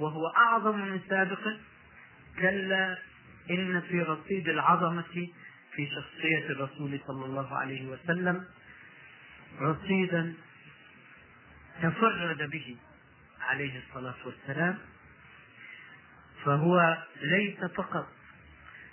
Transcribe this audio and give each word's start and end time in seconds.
وهو 0.00 0.26
أعظم 0.26 0.78
من 0.78 1.00
سابقه 1.08 1.58
كلا 2.38 2.98
إن 3.50 3.80
في 3.80 4.02
رصيد 4.02 4.48
العظمة 4.48 5.28
في 5.72 5.86
شخصية 5.86 6.46
الرسول 6.50 7.00
صلى 7.06 7.24
الله 7.24 7.56
عليه 7.56 7.88
وسلم 7.88 8.44
رصيدا 9.60 10.34
تفرد 11.82 12.50
به 12.50 12.76
عليه 13.40 13.82
الصلاة 13.86 14.14
والسلام 14.26 14.78
فهو 16.44 16.98
ليس 17.22 17.64
فقط 17.64 18.08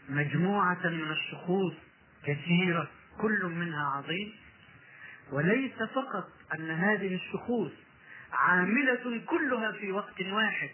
مجموعة 0.09 0.87
من 0.87 1.11
الشخوص 1.11 1.73
كثيرة 2.25 2.87
كل 3.21 3.45
منها 3.45 3.85
عظيم 3.85 4.33
وليس 5.31 5.75
فقط 5.95 6.29
أن 6.53 6.69
هذه 6.71 7.15
الشخوص 7.15 7.71
عاملة 8.35 9.21
كلها 9.25 9.71
في 9.71 9.91
وقت 9.91 10.21
واحد. 10.21 10.69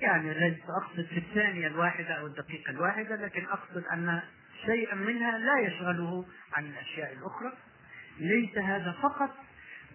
يعني 0.00 0.34
ليس 0.34 0.58
أقصد 0.82 1.06
في 1.06 1.18
الثانية 1.18 1.66
الواحدة 1.66 2.14
أو 2.14 2.26
الدقيقة 2.26 2.70
الواحدة 2.70 3.16
لكن 3.16 3.44
أقصد 3.44 3.84
أن 3.92 4.20
شيئا 4.66 4.94
منها 4.94 5.38
لا 5.38 5.58
يشغله 5.58 6.26
عن 6.52 6.66
الأشياء 6.66 7.12
الأخرى. 7.12 7.52
ليس 8.18 8.58
هذا 8.58 8.94
فقط 9.02 9.30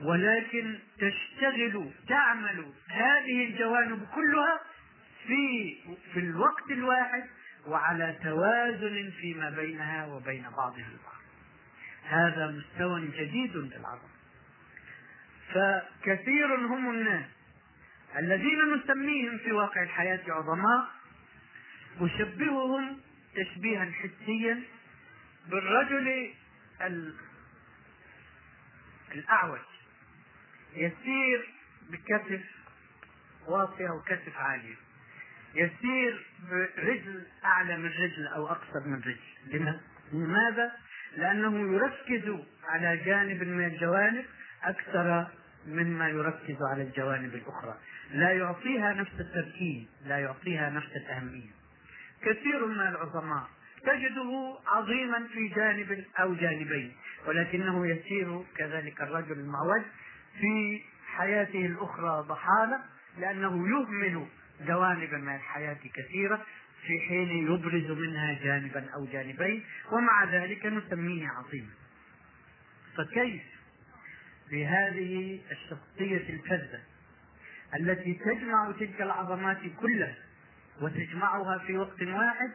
ولكن 0.02 0.80
تشتغل 0.98 1.92
تعمل 2.08 2.66
هذه 2.88 3.46
الجوانب 3.46 4.08
كلها 4.16 4.60
في 5.28 5.76
في 6.14 6.20
الوقت 6.20 6.72
الواحد 6.72 7.24
وعلى 7.68 8.16
توازن 8.24 9.12
فيما 9.22 9.50
بينها 9.50 10.06
وبين 10.06 10.44
بعضها 10.58 10.88
البعض. 10.92 11.20
هذا 12.04 12.48
مستوى 12.48 13.08
جديد 13.08 13.56
للعظمه 13.56 14.19
فكثير 15.50 16.56
هم 16.56 16.90
الناس 16.90 17.26
الذين 18.18 18.74
نسميهم 18.74 19.38
في 19.38 19.52
واقع 19.52 19.84
الحياة 19.84 20.22
عظماء 20.28 20.88
أشبههم 22.02 23.00
تشبيها 23.36 23.92
حسيا 23.92 24.64
بالرجل 25.48 26.34
الأعوج 29.12 29.60
يسير 30.76 31.54
بكتف 31.90 32.42
واطية 33.48 33.90
وكتف 33.90 34.38
عالية 34.38 34.76
يسير 35.56 36.26
برجل 36.52 37.24
أعلى 37.46 37.78
من 37.78 37.90
رجل 37.90 38.28
أو 38.28 38.48
أقصر 38.48 38.80
من 38.86 39.02
رجل 39.02 39.80
لماذا؟ 40.14 40.72
لأنه 41.18 41.74
يركز 41.76 42.46
على 42.64 42.98
جانب 42.98 43.44
من 43.44 43.66
الجوانب 43.66 44.26
أكثر 44.64 45.28
مما 45.68 46.10
يركز 46.10 46.58
على 46.72 46.84
الجوانب 46.84 47.34
الأخرى. 47.34 47.78
لا 48.12 48.32
يعطيها 48.32 48.94
نفس 48.94 49.20
التركيز 49.20 49.88
لا 50.06 50.20
يعطيها 50.20 50.70
نفس 50.70 50.92
الأهمية. 50.96 51.52
كثير 52.22 52.66
من 52.66 52.80
العظماء 52.80 53.48
تجده 53.84 54.58
عظيما 54.68 55.28
في 55.34 55.48
جانب 55.48 56.06
أو 56.20 56.34
جانبين 56.34 56.96
ولكنه 57.28 57.88
يسير 57.88 58.44
كذلك 58.58 59.02
الرجل 59.02 59.32
المعوج 59.32 59.82
في 60.40 60.82
حياته 61.18 61.66
الأخرى 61.66 62.26
ضحالة 62.28 62.80
لأنه 63.18 63.68
يهمل 63.70 64.28
جوانب 64.68 65.14
من 65.14 65.36
الحياة 65.36 65.78
كثيرة 65.94 66.46
في 66.88 67.00
حين 67.08 67.30
يبرز 67.30 67.92
منها 67.92 68.40
جانبا 68.44 68.90
أو 68.96 69.06
جانبين 69.06 69.64
ومع 69.92 70.24
ذلك 70.24 70.66
نسميه 70.66 71.28
عظيما. 71.28 71.70
فكيف 72.98 73.42
بهذه 74.52 75.40
الشخصية 75.52 76.30
الفذة 76.30 76.80
التي 77.80 78.14
تجمع 78.14 78.72
تلك 78.80 79.02
العظمات 79.02 79.58
كلها 79.82 80.16
وتجمعها 80.82 81.58
في 81.58 81.78
وقت 81.78 82.02
واحد 82.02 82.52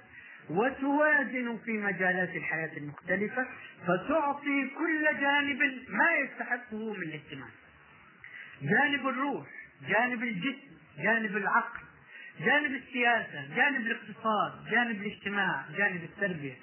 وتوازن 0.50 1.58
في 1.64 1.72
مجالات 1.72 2.36
الحياة 2.36 2.76
المختلفة 2.76 3.46
فتعطي 3.86 4.70
كل 4.78 5.20
جانب 5.20 5.58
ما 5.88 6.10
يستحقه 6.24 6.92
من 6.94 7.02
الاهتمام 7.02 7.50
جانب 8.62 9.08
الروح 9.08 9.46
جانب 9.88 10.22
الجسم 10.22 10.74
جانب 10.98 11.36
العقل 11.36 11.80
جانب 12.40 12.72
السياسة 12.74 13.56
جانب 13.56 13.86
الاقتصاد 13.86 14.70
جانب 14.70 15.02
الاجتماع 15.02 15.64
جانب 15.76 16.02
التربية. 16.04 16.54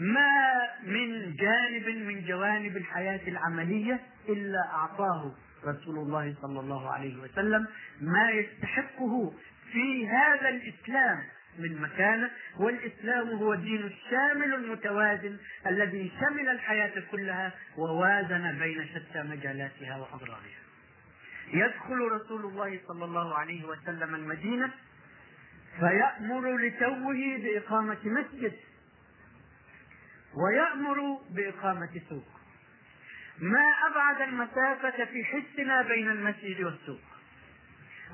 ما 0.00 0.68
من 0.86 1.36
جانب 1.36 1.88
من 1.88 2.24
جوانب 2.24 2.76
الحياة 2.76 3.20
العملية 3.28 4.00
إلا 4.28 4.58
أعطاه 4.72 5.34
رسول 5.64 5.98
الله 5.98 6.34
صلى 6.42 6.60
الله 6.60 6.90
عليه 6.90 7.16
وسلم 7.16 7.66
ما 8.00 8.30
يستحقه 8.30 9.32
في 9.72 10.08
هذا 10.08 10.48
الإسلام 10.48 11.22
من 11.58 11.80
مكانة 11.82 12.30
والإسلام 12.58 13.28
هو 13.28 13.52
الدين 13.52 13.82
الشامل 13.82 14.54
المتوازن 14.54 15.36
الذي 15.66 16.12
شمل 16.20 16.48
الحياة 16.48 16.92
كلها 17.10 17.52
ووازن 17.76 18.58
بين 18.58 18.86
شتى 18.86 19.22
مجالاتها 19.22 19.96
وأضرارها. 19.96 20.60
يدخل 21.52 21.98
رسول 21.98 22.44
الله 22.44 22.80
صلى 22.88 23.04
الله 23.04 23.34
عليه 23.34 23.64
وسلم 23.64 24.14
المدينة 24.14 24.70
فيأمر 25.80 26.56
لتوه 26.56 27.36
بإقامة 27.42 27.98
مسجد 28.04 28.52
ويأمر 30.34 31.18
بإقامة 31.30 32.00
سوق 32.08 32.24
ما 33.38 33.74
أبعد 33.90 34.20
المسافة 34.28 35.04
في 35.04 35.24
حسنا 35.24 35.82
بين 35.82 36.10
المسجد 36.10 36.60
والسوق. 36.60 37.00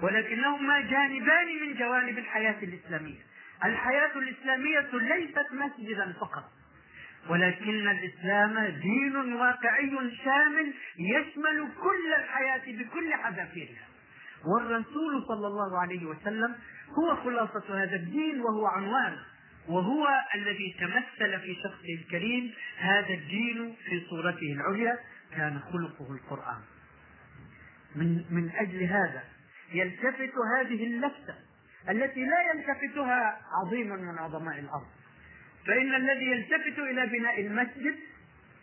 ولكنهما 0.03 0.81
جانبان 0.81 1.47
من 1.63 1.75
جوانب 1.79 2.19
الحياة 2.19 2.63
الإسلامية. 2.63 3.21
الحياة 3.65 4.11
الإسلامية 4.17 4.89
ليست 4.93 5.47
مسجدا 5.53 6.13
فقط. 6.21 6.45
ولكن 7.29 7.89
الإسلام 7.89 8.67
دين 8.67 9.17
واقعي 9.17 9.91
شامل 10.25 10.75
يشمل 10.99 11.69
كل 11.83 12.15
الحياة 12.17 12.63
بكل 12.67 13.15
حذافيرها. 13.15 13.87
والرسول 14.45 15.25
صلى 15.29 15.47
الله 15.47 15.81
عليه 15.81 16.07
وسلم 16.07 16.57
هو 16.99 17.17
خلاصة 17.17 17.83
هذا 17.83 17.97
الدين 17.97 18.41
وهو 18.41 18.67
عنوانه 18.67 19.25
وهو 19.69 20.07
الذي 20.35 20.77
تمثل 20.81 21.41
في 21.41 21.55
شخصه 21.55 21.95
الكريم 22.01 22.53
هذا 22.79 23.15
الدين 23.15 23.77
في 23.87 24.07
صورته 24.11 24.53
العليا 24.53 24.99
كان 25.37 25.61
خلقه 25.61 26.15
القرآن. 26.15 26.61
من 27.97 28.25
من 28.31 28.51
أجل 28.51 28.83
هذا 28.83 29.25
يلتفت 29.73 30.33
هذه 30.59 30.85
اللفتة 30.85 31.35
التي 31.89 32.25
لا 32.25 32.53
يلتفتها 32.55 33.41
عظيم 33.63 33.89
من 33.89 34.19
عظماء 34.19 34.59
الأرض. 34.59 34.87
فإن 35.67 35.95
الذي 35.95 36.25
يلتفت 36.25 36.79
إلى 36.79 37.07
بناء 37.07 37.41
المسجد 37.41 37.97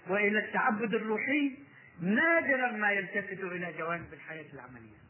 وإلى 0.09 0.40
التعبد 0.40 0.94
الروحي 0.94 1.58
نادرا 2.02 2.72
ما 2.72 2.92
يلتفت 2.92 3.44
إلى 3.44 3.74
جوانب 3.78 4.13
الحياة 4.13 4.46
العملية. 4.53 5.03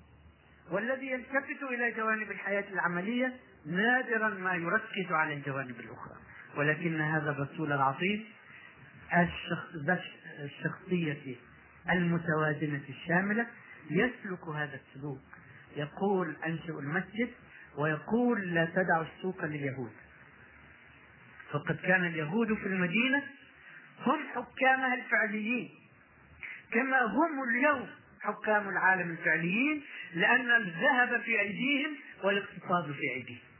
والذي 0.71 1.07
يلتفت 1.07 1.63
إلى 1.63 1.91
جوانب 1.91 2.31
الحياة 2.31 2.65
العملية 2.73 3.33
نادرا 3.65 4.29
ما 4.29 4.55
يركز 4.55 5.11
على 5.11 5.33
الجوانب 5.33 5.79
الأخرى. 5.79 6.15
ولكن 6.57 7.01
هذا 7.01 7.31
الرسول 7.31 7.73
العظيم 7.73 8.25
الشخصية 10.39 11.35
المتوازنة 11.89 12.81
الشاملة 12.89 13.47
يسلك 13.89 14.47
هذا 14.55 14.79
السلوك. 14.87 15.21
يقول 15.75 16.35
أنشئ 16.45 16.79
المسجد 16.79 17.29
ويقول 17.77 18.53
لا 18.53 18.65
تدع 18.65 19.01
السوق 19.01 19.45
لليهود. 19.45 19.91
فقد 21.51 21.75
كان 21.75 22.05
اليهود 22.05 22.53
في 22.53 22.65
المدينة 22.65 23.23
هم 24.05 24.19
حكامها 24.35 24.93
الفعليين 24.93 25.69
كما 26.71 27.01
هم 27.01 27.43
اليوم 27.49 27.87
حكام 28.21 28.69
العالم 28.69 29.11
الفعليين 29.11 29.83
لأن 30.13 30.51
الذهب 30.51 31.21
في 31.21 31.39
أيديهم 31.39 31.95
والاقتصاد 32.23 32.91
في 32.91 33.11
أيديهم. 33.13 33.52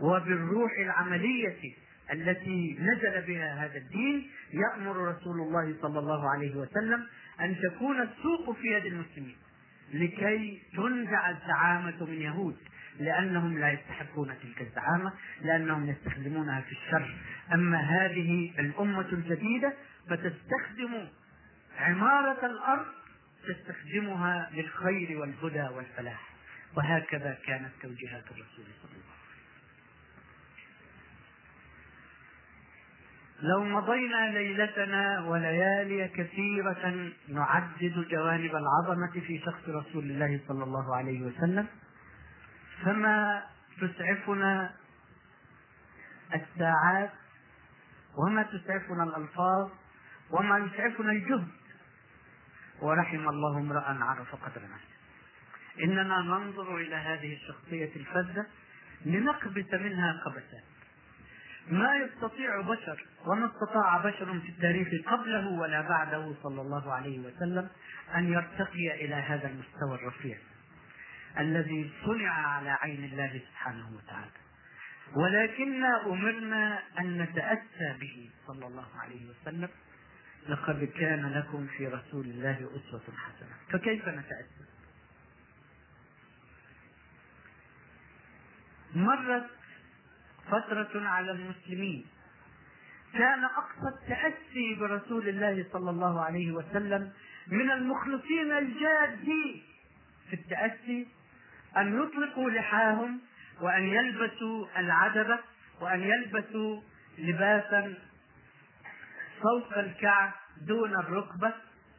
وبالروح 0.00 0.72
العملية 0.78 1.74
التي 2.12 2.76
نزل 2.80 3.22
بها 3.26 3.64
هذا 3.64 3.76
الدين 3.76 4.30
يأمر 4.52 4.96
رسول 4.96 5.40
الله 5.40 5.76
صلى 5.82 5.98
الله 5.98 6.30
عليه 6.30 6.56
وسلم 6.56 7.06
أن 7.40 7.56
تكون 7.62 8.02
السوق 8.02 8.56
في 8.56 8.66
يد 8.66 8.86
المسلمين 8.86 9.36
لكي 9.94 10.62
تنزع 10.76 11.30
الزعامة 11.30 12.04
من 12.04 12.20
يهود 12.20 12.56
لأنهم 13.00 13.58
لا 13.58 13.70
يستحقون 13.72 14.34
تلك 14.42 14.62
الزعامة 14.62 15.12
لأنهم 15.42 15.90
يستخدمونها 15.90 16.60
في 16.60 16.72
الشر. 16.72 17.16
أما 17.52 17.78
هذه 17.78 18.52
الأمة 18.58 19.08
الجديدة 19.12 19.74
فتستخدم 20.08 21.08
عمارة 21.78 22.46
الأرض 22.46 22.86
تستخدمها 23.48 24.50
للخير 24.54 25.18
والهدى 25.18 25.74
والفلاح. 25.76 26.30
وهكذا 26.76 27.38
كانت 27.46 27.70
توجيهات 27.82 28.24
الرسول 28.24 28.44
صلى 28.54 28.64
الله 28.64 28.90
عليه 28.90 28.98
وسلم. 28.98 29.09
لو 33.42 33.64
مضينا 33.64 34.30
ليلتنا 34.30 35.20
وليالي 35.20 36.08
كثيرة 36.08 37.12
نعدد 37.28 38.06
جوانب 38.10 38.56
العظمة 38.56 39.20
في 39.26 39.38
شخص 39.38 39.68
رسول 39.68 40.04
الله 40.04 40.40
صلى 40.48 40.64
الله 40.64 40.96
عليه 40.96 41.22
وسلم 41.22 41.66
فما 42.84 43.42
تسعفنا 43.80 44.70
الساعات 46.34 47.10
وما 48.18 48.42
تسعفنا 48.42 49.04
الألفاظ 49.04 49.70
وما 50.30 50.58
يسعفنا 50.58 51.12
الجهد. 51.12 51.48
ورحم 52.82 53.28
الله 53.28 53.58
امرأ 53.58 54.04
عرف 54.04 54.34
قدر 54.34 54.62
نفسه 54.62 55.00
إننا 55.84 56.20
ننظر 56.20 56.76
إلى 56.76 56.94
هذه 56.94 57.34
الشخصية 57.34 57.96
الفذة 57.96 58.46
لنقبس 59.04 59.74
منها 59.74 60.22
قبسات 60.24 60.69
ما 61.68 61.96
يستطيع 61.96 62.60
بشر 62.60 63.06
وما 63.26 63.46
استطاع 63.46 63.98
بشر 63.98 64.40
في 64.40 64.48
التاريخ 64.48 64.88
قبله 65.06 65.48
ولا 65.48 65.80
بعده 65.80 66.34
صلى 66.42 66.60
الله 66.60 66.92
عليه 66.92 67.18
وسلم 67.18 67.68
أن 68.14 68.32
يرتقي 68.32 69.04
إلى 69.04 69.14
هذا 69.14 69.48
المستوى 69.48 69.94
الرفيع 69.94 70.38
الذي 71.38 71.90
صنع 72.04 72.30
على 72.30 72.70
عين 72.70 73.04
الله 73.04 73.40
سبحانه 73.50 73.90
وتعالى. 73.96 74.30
ولكننا 75.16 76.06
أمرنا 76.06 76.82
أن 77.00 77.22
نتأسى 77.22 77.98
به 78.00 78.30
صلى 78.46 78.66
الله 78.66 78.86
عليه 79.00 79.26
وسلم. 79.30 79.68
لقد 80.48 80.84
كان 80.84 81.32
لكم 81.32 81.66
في 81.66 81.86
رسول 81.86 82.26
الله 82.26 82.56
أسوة 82.56 83.02
حسنة. 83.16 83.56
فكيف 83.72 84.08
نتأسى 84.08 84.64
مرت 88.94 89.59
فترة 90.50 91.08
على 91.08 91.30
المسلمين. 91.30 92.06
كان 93.12 93.44
أقصى 93.44 93.88
التأسي 93.88 94.74
برسول 94.80 95.28
الله 95.28 95.66
صلى 95.72 95.90
الله 95.90 96.20
عليه 96.24 96.52
وسلم 96.52 97.12
من 97.46 97.70
المخلصين 97.70 98.52
الجادين. 98.52 99.62
في 100.30 100.36
التأسي 100.36 101.08
أن 101.76 102.02
يطلقوا 102.02 102.50
لحاهم 102.50 103.20
وأن 103.60 103.82
يلبسوا 103.82 104.66
العدبة 104.78 105.38
وأن 105.80 106.00
يلبسوا 106.00 106.80
لباسا 107.18 107.94
فوق 109.42 109.78
الكعب 109.78 110.30
دون 110.66 110.94
الركبة 110.94 111.52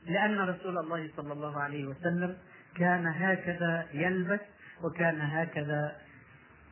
لأن 0.05 0.39
رسول 0.39 0.77
الله 0.77 1.09
صلى 1.17 1.33
الله 1.33 1.61
عليه 1.61 1.85
وسلم 1.85 2.37
كان 2.75 3.07
هكذا 3.07 3.87
يلبس 3.93 4.39
وكان 4.83 5.21
هكذا 5.21 5.95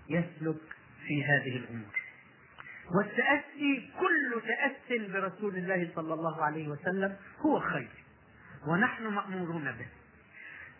يسلك 0.09 0.61
في 1.09 1.23
هذه 1.25 1.57
الأمور. 1.57 2.00
والتأسي 2.95 3.89
كل 4.00 4.41
تأس 4.47 5.11
برسول 5.11 5.56
الله 5.56 5.91
صلى 5.95 6.13
الله 6.13 6.44
عليه 6.45 6.67
وسلم 6.67 7.15
هو 7.39 7.59
خير 7.59 7.89
ونحن 8.67 9.03
مأمورون 9.07 9.71
به. 9.71 9.88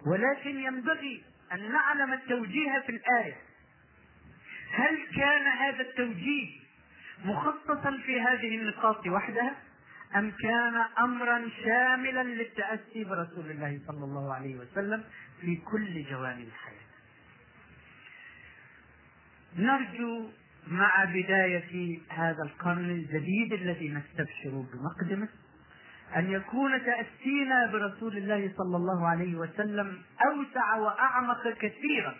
ولكن 0.06 0.60
ينبغي 0.60 1.24
أن 1.54 1.72
نعلم 1.72 2.14
التوجيه 2.14 2.84
في 2.86 2.92
الآية. 2.92 3.38
هل 4.72 4.98
كان 5.16 5.48
هذا 5.48 5.82
التوجيه 5.82 6.60
مخصصا 7.26 7.98
في 8.06 8.22
هذه 8.22 8.56
النقاط 8.56 9.08
وحدها 9.08 9.56
أم 10.16 10.32
كان 10.32 10.76
أمرا 11.00 11.50
شاملا 11.64 12.24
للتأسي 12.24 13.04
برسول 13.04 13.52
الله 13.52 13.80
صلى 13.88 14.04
الله 14.04 14.34
عليه 14.34 14.56
وسلم 14.56 15.04
في 15.42 15.56
كل 15.56 16.04
جوانب 16.04 16.48
الحياة؟ 16.48 16.89
نرجو 19.58 20.30
مع 20.68 21.06
بداية 21.06 22.00
هذا 22.10 22.44
القرن 22.44 22.90
الجديد 22.90 23.54
الذي 23.54 23.90
نستبشر 23.90 24.66
بمقدمه 24.74 25.28
أن 26.16 26.32
يكون 26.32 26.72
تأسينا 26.86 27.66
برسول 27.72 28.18
الله 28.18 28.54
صلى 28.58 28.78
الله 28.78 29.08
عليه 29.08 29.36
وسلم 29.36 30.02
أوسع 30.26 30.76
وأعمق 30.76 31.48
كثيرا 31.48 32.16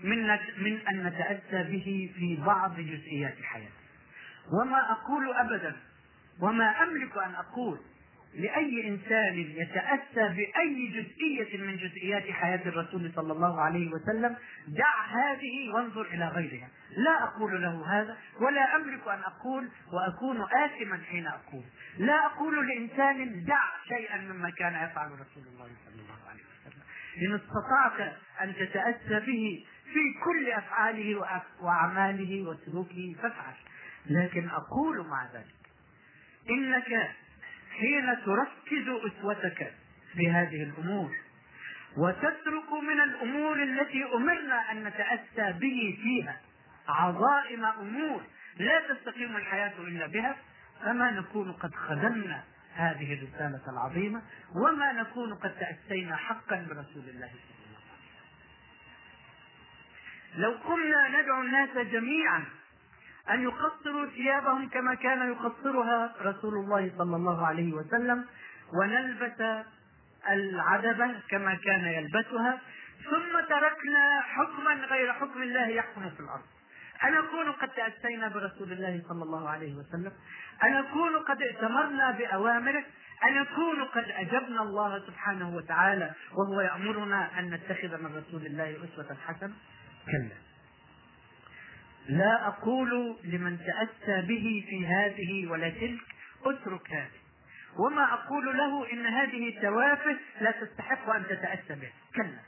من 0.00 0.28
من 0.58 0.78
أن 0.88 1.06
نتأسى 1.06 1.70
به 1.72 2.12
في 2.16 2.38
بعض 2.46 2.80
جزئيات 2.80 3.34
حياته 3.42 3.86
وما 4.52 4.92
أقول 4.92 5.32
أبدا 5.34 5.76
وما 6.40 6.82
أملك 6.82 7.16
أن 7.16 7.34
أقول 7.34 7.78
لأي 8.36 8.88
إنسان 8.88 9.38
يتأسى 9.38 10.34
بأي 10.34 10.86
جزئية 10.86 11.58
من 11.58 11.76
جزئيات 11.76 12.22
حياة 12.22 12.68
الرسول 12.68 13.12
صلى 13.14 13.32
الله 13.32 13.60
عليه 13.60 13.90
وسلم 13.90 14.36
دع 14.68 15.04
هذه 15.06 15.74
وانظر 15.74 16.02
إلى 16.02 16.28
غيرها. 16.28 16.68
لا 16.96 17.22
أقول 17.24 17.62
له 17.62 18.00
هذا 18.00 18.16
ولا 18.40 18.76
أملك 18.76 19.08
أن 19.08 19.20
أقول 19.20 19.68
وأكون 19.92 20.40
آثما 20.40 21.00
حين 21.10 21.26
أقول. 21.26 21.64
لا 21.98 22.26
أقول 22.26 22.68
لإنسان 22.68 23.44
دع 23.44 23.62
شيئا 23.88 24.18
مما 24.18 24.50
كان 24.50 24.74
يفعل 24.74 25.10
رسول 25.12 25.42
الله 25.52 25.70
صلى 25.84 26.02
الله 26.02 26.28
عليه 26.30 26.42
وسلم. 26.42 26.82
إن 27.22 27.34
استطعت 27.34 28.12
أن 28.42 28.54
تتأسى 28.54 29.26
به 29.26 29.66
في 29.92 30.00
كل 30.24 30.50
أفعاله 30.50 31.26
وأعماله 31.60 32.42
وسلوكه 32.42 33.16
فافعل. 33.22 33.54
لكن 34.10 34.48
أقول 34.48 35.06
مع 35.06 35.26
ذلك 35.34 35.56
إنك 36.50 37.10
حين 37.78 38.16
تركز 38.24 38.88
أسوتك 38.88 39.72
في 40.12 40.30
هذه 40.30 40.62
الأمور 40.62 41.16
وتترك 41.96 42.72
من 42.82 43.00
الأمور 43.00 43.62
التي 43.62 44.04
أمرنا 44.14 44.72
أن 44.72 44.84
نتأسى 44.84 45.52
به 45.58 45.98
فيها 46.02 46.40
عظائم 46.88 47.64
أمور 47.64 48.22
لا 48.56 48.82
تستقيم 48.88 49.36
الحياة 49.36 49.72
إلا 49.78 50.06
بها 50.06 50.36
فما 50.82 51.10
نكون 51.10 51.52
قد 51.52 51.74
خدمنا 51.74 52.44
هذه 52.74 53.14
الرسالة 53.14 53.62
العظيمة 53.72 54.22
وما 54.54 54.92
نكون 54.92 55.34
قد 55.34 55.54
تأسينا 55.58 56.16
حقا 56.16 56.56
برسول 56.56 57.08
الله 57.08 57.28
صلى 57.28 57.66
الله 57.66 57.80
عليه 57.92 58.10
وسلم. 60.34 60.42
لو 60.42 60.50
قمنا 60.50 61.08
ندعو 61.08 61.40
الناس 61.40 61.86
جميعا 61.86 62.44
أن 63.30 63.42
يقصروا 63.42 64.06
ثيابهم 64.06 64.68
كما 64.68 64.94
كان 64.94 65.32
يقصرها 65.32 66.14
رسول 66.22 66.54
الله 66.54 66.92
صلى 66.98 67.16
الله 67.16 67.46
عليه 67.46 67.72
وسلم 67.72 68.24
ونلبس 68.80 69.64
العدبة 70.28 71.14
كما 71.30 71.54
كان 71.54 71.84
يلبسها 71.84 72.60
ثم 73.04 73.40
تركنا 73.48 74.20
حكما 74.20 74.74
غير 74.74 75.12
حكم 75.12 75.42
الله 75.42 75.68
يحكم 75.68 76.10
في 76.10 76.20
الأرض. 76.20 76.42
أنكون 77.04 77.52
قد 77.52 77.68
تأسينا 77.68 78.28
برسول 78.28 78.72
الله 78.72 79.02
صلى 79.08 79.22
الله 79.22 79.48
عليه 79.48 79.74
وسلم 79.74 80.12
أنكون 80.64 81.16
قد 81.16 81.42
ائتمرنا 81.42 82.10
بأوامره 82.10 82.84
أنكون 83.24 83.84
قد 83.84 84.04
أجبنا 84.10 84.62
الله 84.62 84.98
سبحانه 85.06 85.56
وتعالى 85.56 86.10
وهو 86.32 86.60
يأمرنا 86.60 87.38
أن 87.38 87.50
نتخذ 87.50 88.02
من 88.02 88.16
رسول 88.16 88.46
الله 88.46 88.76
أسوة 88.84 89.16
حسنة. 89.26 89.54
كلا. 90.06 90.36
لا 92.08 92.46
أقول 92.46 93.16
لمن 93.24 93.58
تأسى 93.58 94.26
به 94.26 94.64
في 94.68 94.86
هذه 94.86 95.46
ولا 95.46 95.68
تلك 95.68 96.00
اترك 96.44 96.90
هذه. 96.90 97.20
وما 97.78 98.12
أقول 98.14 98.58
له 98.58 98.92
إن 98.92 99.06
هذه 99.06 99.60
توافه 99.62 100.16
لا 100.40 100.50
تستحق 100.50 101.10
أن 101.10 101.24
تتأسى 101.24 101.80
به. 101.80 101.90
كلا. 102.16 102.38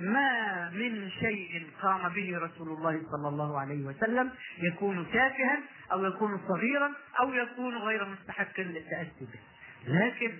ما 0.00 0.70
من 0.70 1.10
شيء 1.10 1.66
قام 1.82 2.08
به 2.08 2.38
رسول 2.38 2.68
الله 2.68 3.02
صلى 3.12 3.28
الله 3.28 3.60
عليه 3.60 3.84
وسلم 3.84 4.30
يكون 4.58 5.06
تافها 5.12 5.58
أو 5.92 6.04
يكون 6.04 6.40
صغيرا 6.48 6.92
أو 7.20 7.34
يكون 7.34 7.76
غير 7.76 8.04
مستحق 8.04 8.60
للتأسي 8.60 9.26
به. 9.32 9.40
لكن 9.86 10.38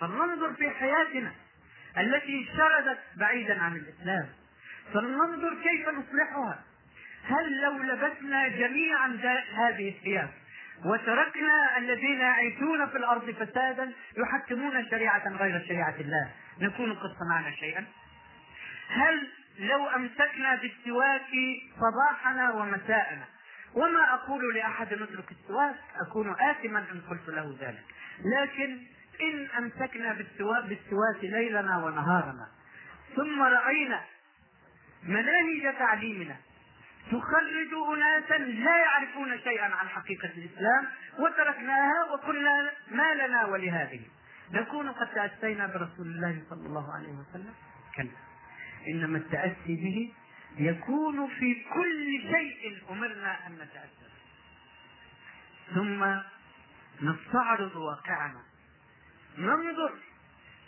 فلننظر 0.00 0.52
في 0.52 0.70
حياتنا 0.70 1.32
التي 1.98 2.48
شردت 2.56 2.98
بعيدا 3.16 3.62
عن 3.62 3.76
الإسلام. 3.76 4.28
فلننظر 4.94 5.54
كيف 5.62 5.88
نصلحها. 5.88 6.64
هل 7.28 7.60
لو 7.60 7.78
لبسنا 7.78 8.48
جميعا 8.48 9.18
هذه 9.54 9.88
الثياب 9.88 10.30
وتركنا 10.84 11.78
الذين 11.78 12.20
يعيشون 12.20 12.86
في 12.86 12.96
الأرض 12.96 13.30
فسادا 13.30 13.92
يحكمون 14.16 14.90
شريعة 14.90 15.28
غير 15.28 15.64
شريعة 15.68 15.94
الله 16.00 16.30
نكون 16.60 16.92
قد 16.92 17.10
صنعنا 17.18 17.50
شيئا؟ 17.50 17.84
هل 18.88 19.28
لو 19.58 19.88
أمسكنا 19.88 20.54
بالسواك 20.54 21.30
صباحنا 21.80 22.50
ومساءنا؟ 22.52 23.24
وما 23.74 24.14
أقول 24.14 24.54
لأحد 24.54 24.92
اترك 24.92 25.32
السواك 25.32 25.76
أكون 26.08 26.30
اثما 26.40 26.78
إن 26.78 27.00
قلت 27.10 27.28
له 27.28 27.56
ذلك. 27.60 27.84
لكن 28.24 28.78
إن 29.20 29.48
أمسكنا 29.58 30.12
بالسواك 30.12 30.64
بالسواك 30.64 31.24
ليلنا 31.24 31.78
ونهارنا 31.84 32.48
ثم 33.16 33.42
رأينا 33.42 34.00
مناهج 35.02 35.78
تعليمنا 35.78 36.36
تخرج 37.06 37.72
أناسا 37.94 38.38
لا 38.38 38.76
يعرفون 38.76 39.38
شيئا 39.38 39.64
عن 39.64 39.88
حقيقة 39.88 40.28
الإسلام 40.28 40.86
وتركناها 41.18 42.04
وقلنا 42.10 42.70
ما 42.90 43.14
لنا 43.14 43.44
ولهذه. 43.46 44.00
نكون 44.52 44.88
قد 44.88 45.06
تاسينا 45.06 45.66
برسول 45.66 46.06
الله 46.06 46.42
صلى 46.50 46.66
الله 46.66 46.94
عليه 46.94 47.12
وسلم. 47.12 47.54
كلا. 47.96 48.10
إنما 48.88 49.18
التأسي 49.18 49.76
به 49.76 50.12
يكون 50.58 51.28
في 51.28 51.54
كل 51.74 52.20
شيء 52.32 52.78
أمرنا 52.90 53.46
أن 53.46 53.52
نتأسى. 53.52 54.10
ثم 55.74 56.04
نستعرض 57.02 57.76
واقعنا. 57.76 58.40
ننظر 59.38 59.92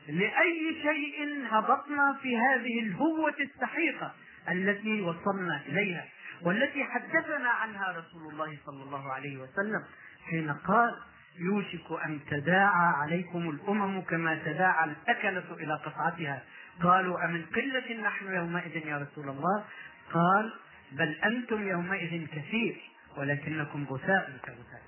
لأي 0.09 0.83
شيء 0.83 1.47
هبطنا 1.51 2.19
في 2.23 2.37
هذه 2.37 2.81
الهوة 2.81 3.35
السحيقة 3.41 4.15
التي 4.49 5.01
وصلنا 5.01 5.63
إليها. 5.67 6.05
والتي 6.43 6.85
حدثنا 6.85 7.49
عنها 7.49 7.93
رسول 7.93 8.33
الله 8.33 8.59
صلى 8.67 8.83
الله 8.83 9.13
عليه 9.13 9.37
وسلم 9.39 9.85
حين 10.31 10.53
قال 10.53 10.97
يوشك 11.39 12.05
أن 12.05 12.21
تداعى 12.31 12.93
عليكم 13.03 13.51
الأمم 13.51 14.03
كما 14.03 14.35
تداعى 14.45 14.85
الأكلة 14.85 15.45
إلى 15.53 15.75
قطعتها. 15.75 16.43
قالوا 16.83 17.25
أمن 17.25 17.47
قلة 17.47 18.03
نحن 18.03 18.35
يومئذ 18.35 18.77
يا 18.87 18.99
رسول 18.99 19.29
الله؟ 19.29 19.65
قال 20.13 20.53
بل 20.93 21.13
أنتم 21.25 21.69
يومئذ 21.69 22.27
كثير 22.27 22.81
ولكنكم 23.17 23.85
غثاء 23.85 24.39
كغثاء 24.45 24.83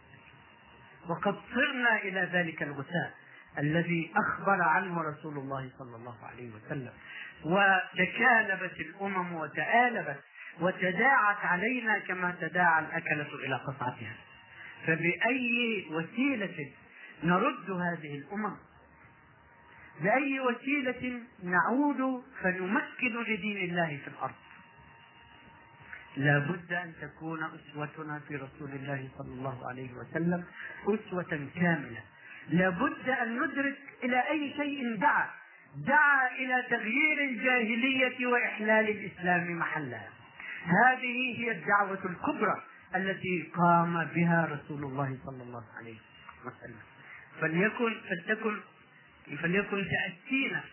وقد 1.09 1.37
صرنا 1.55 1.97
إلى 1.97 2.21
ذلك 2.33 2.63
الغثاء 2.63 3.15
الذي 3.59 4.13
أخبر 4.17 4.63
عنه 4.63 5.03
رسول 5.03 5.39
الله 5.39 5.71
صلى 5.79 5.97
الله 5.97 6.17
عليه 6.25 6.51
وسلم 6.51 6.93
وتكالبت 7.45 8.81
الأمم 8.81 9.33
وتآلبت 9.33 10.21
وتداعت 10.61 11.45
علينا 11.45 11.99
كما 11.99 12.37
تداعى 12.41 12.85
الأكلة 12.85 13.35
إلى 13.35 13.55
قطعتها 13.55 14.15
فبأي 14.87 15.87
وسيلة 15.91 16.71
نرد 17.25 17.71
هذه 17.71 18.15
الأمم؟ 18.19 18.57
بأي 20.01 20.41
وسيلة 20.41 21.21
نعود 21.43 22.23
فنمكن 22.43 23.23
لدين 23.23 23.71
الله 23.71 23.99
في 24.05 24.09
الأرض؟ 24.09 24.35
لا 26.17 26.39
بد 26.39 26.73
أن 26.73 26.93
تكون 27.01 27.39
أسوتنا 27.45 28.21
في 28.29 28.37
رسول 28.37 28.71
الله 28.71 29.09
صلى 29.19 29.33
الله 29.33 29.69
عليه 29.69 29.89
وسلم 29.93 30.45
أسوة 30.85 31.49
كاملة. 31.55 32.03
لا 32.49 32.69
بد 32.71 33.09
أن 33.09 33.37
ندرك 33.43 33.79
إلى 34.05 34.21
أي 34.31 34.55
شيء 34.57 34.97
دعا. 34.97 35.31
دعا 35.77 36.29
إلى 36.29 36.65
تغيير 36.71 37.19
الجاهلية 37.31 38.27
وإحلال 38.27 38.89
الإسلام 38.89 39.59
محلها 39.59 40.09
هذه 40.65 41.39
هي 41.39 41.51
الدعوة 41.51 42.05
الكبرى 42.05 42.63
التي 42.97 43.53
قام 43.57 44.05
بها 44.05 44.45
رسول 44.45 44.85
الله 44.85 45.19
صلى 45.27 45.43
الله 45.43 45.65
عليه 45.79 45.99
وسلم. 46.45 46.81
فليكن 47.41 47.95
فلتكن 48.09 48.61
فليكن 49.43 49.85
تأتينا 49.91 50.65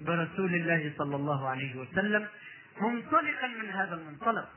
برسول 0.00 0.54
الله 0.54 0.92
صلى 0.98 1.16
الله 1.16 1.48
عليه 1.48 1.76
وسلم 1.76 2.26
منطلقا 2.80 3.46
من 3.46 3.70
هذا 3.70 3.94
المنطلق. 3.94 4.48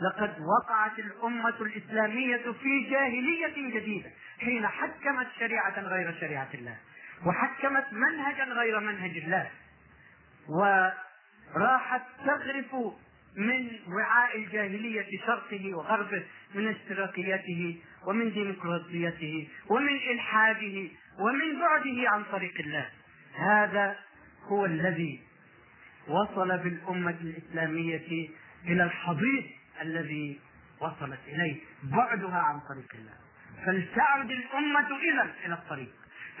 لقد 0.00 0.36
وقعت 0.40 0.98
الأمة 0.98 1.54
الإسلامية 1.60 2.52
في 2.62 2.90
جاهلية 2.90 3.78
جديدة 3.80 4.10
حين 4.38 4.66
حكمت 4.66 5.26
شريعة 5.38 5.80
غير 5.80 6.14
شريعة 6.20 6.48
الله 6.54 6.76
وحكمت 7.26 7.86
منهجا 7.92 8.44
غير 8.44 8.80
منهج 8.80 9.16
الله 9.16 9.50
وراحت 10.48 12.02
تغرف 12.26 12.76
من 13.36 13.70
وعاء 13.88 14.36
الجاهلية 14.38 15.06
شرقه 15.26 15.74
وغربه 15.74 16.24
من 16.54 16.68
اشتراكيته 16.68 17.80
ومن 18.06 18.32
ديمقراطيته 18.32 19.48
ومن 19.68 19.96
إلحاده 20.10 20.88
ومن 21.18 21.60
بعده 21.60 22.10
عن 22.10 22.24
طريق 22.24 22.60
الله. 22.60 22.88
هذا 23.34 23.96
هو 24.42 24.64
الذي 24.64 25.22
وصل 26.08 26.58
بالأمة 26.58 27.16
الإسلامية 27.20 28.28
إلى 28.64 28.84
الحضيض 28.84 29.44
الذي 29.82 30.40
وصلت 30.80 31.20
إليه 31.26 31.56
بعدها 31.82 32.38
عن 32.38 32.60
طريق 32.60 32.90
الله. 32.94 33.16
فلتعد 33.66 34.30
الأمة 34.30 34.88
إذا 35.12 35.34
إلى 35.44 35.54
الطريق. 35.54 35.92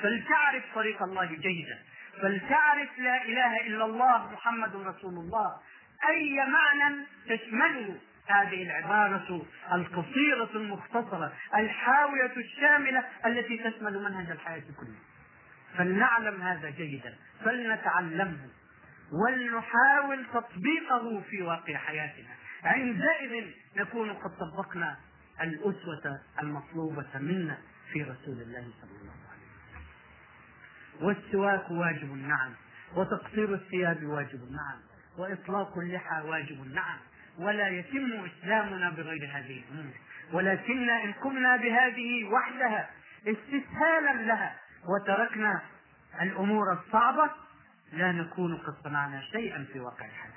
فلتعرف 0.02 0.64
طريق 0.74 1.02
الله 1.02 1.24
جيدا. 1.24 1.78
فلتعرف 2.22 2.98
لا 2.98 3.24
إله 3.24 3.66
إلا 3.66 3.84
الله 3.84 4.32
محمد 4.32 4.76
رسول 4.76 5.14
الله. 5.14 5.60
أي 6.08 6.36
معنى 6.36 7.06
تشمله 7.24 7.96
هذه 8.26 8.62
العبارة 8.62 9.46
القصيرة 9.72 10.50
المختصرة 10.54 11.32
الحاوية 11.54 12.36
الشاملة 12.36 13.04
التي 13.26 13.58
تشمل 13.70 14.02
منهج 14.02 14.30
الحياة 14.30 14.62
كله 14.80 14.98
فلنعلم 15.78 16.42
هذا 16.42 16.70
جيدا 16.70 17.14
فلنتعلمه 17.44 18.48
ولنحاول 19.12 20.26
تطبيقه 20.34 21.20
في 21.30 21.42
واقع 21.42 21.76
حياتنا. 21.76 22.28
عندئذ 22.64 23.46
نكون 23.76 24.12
قد 24.12 24.30
طبقنا 24.36 24.96
الأسوة 25.40 26.20
المطلوبة 26.42 27.18
منا 27.18 27.58
في 27.92 28.02
رسول 28.02 28.42
الله 28.42 28.70
صلى 28.80 28.90
الله 29.00 29.12
عليه 29.30 29.46
وسلم. 29.46 29.86
والسواك 31.06 31.70
واجب 31.70 32.12
نعم 32.12 32.52
وتقصير 32.96 33.54
الثياب 33.54 34.04
واجب 34.04 34.40
نعم 34.52 34.95
وإطلاق 35.18 35.78
اللحى 35.78 36.20
واجب. 36.22 36.74
نعم. 36.74 36.98
ولا 37.38 37.68
يتم 37.68 38.24
إسلامنا 38.24 38.90
بغير 38.90 39.30
هذه 39.34 39.62
الأمور. 39.68 39.92
ولكن 40.32 40.90
إن 40.90 41.12
قمنا 41.12 41.56
بهذه 41.56 42.24
وحدها 42.24 42.90
استسهالا 43.26 44.22
لها 44.22 44.56
وتركنا 44.88 45.62
الأمور 46.20 46.72
الصعبة 46.72 47.30
لا 47.92 48.12
نكون 48.12 48.56
قد 48.56 48.74
صنعنا 48.84 49.22
شيئا 49.32 49.66
في 49.72 49.80
واقع 49.80 50.04
الحياة 50.04 50.32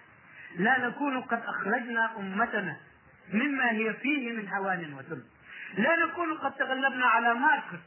لا 0.56 0.88
نكون 0.88 1.22
قد 1.22 1.42
أخرجنا 1.46 2.18
أمتنا 2.18 2.78
مما 3.34 3.72
هي 3.72 3.94
فيه 3.94 4.32
من 4.32 4.50
هوان 4.50 4.94
وذل. 4.94 5.24
لا 5.78 6.06
نكون 6.06 6.38
قد 6.38 6.52
تغلبنا 6.52 7.06
على 7.06 7.34
ماركس 7.34 7.84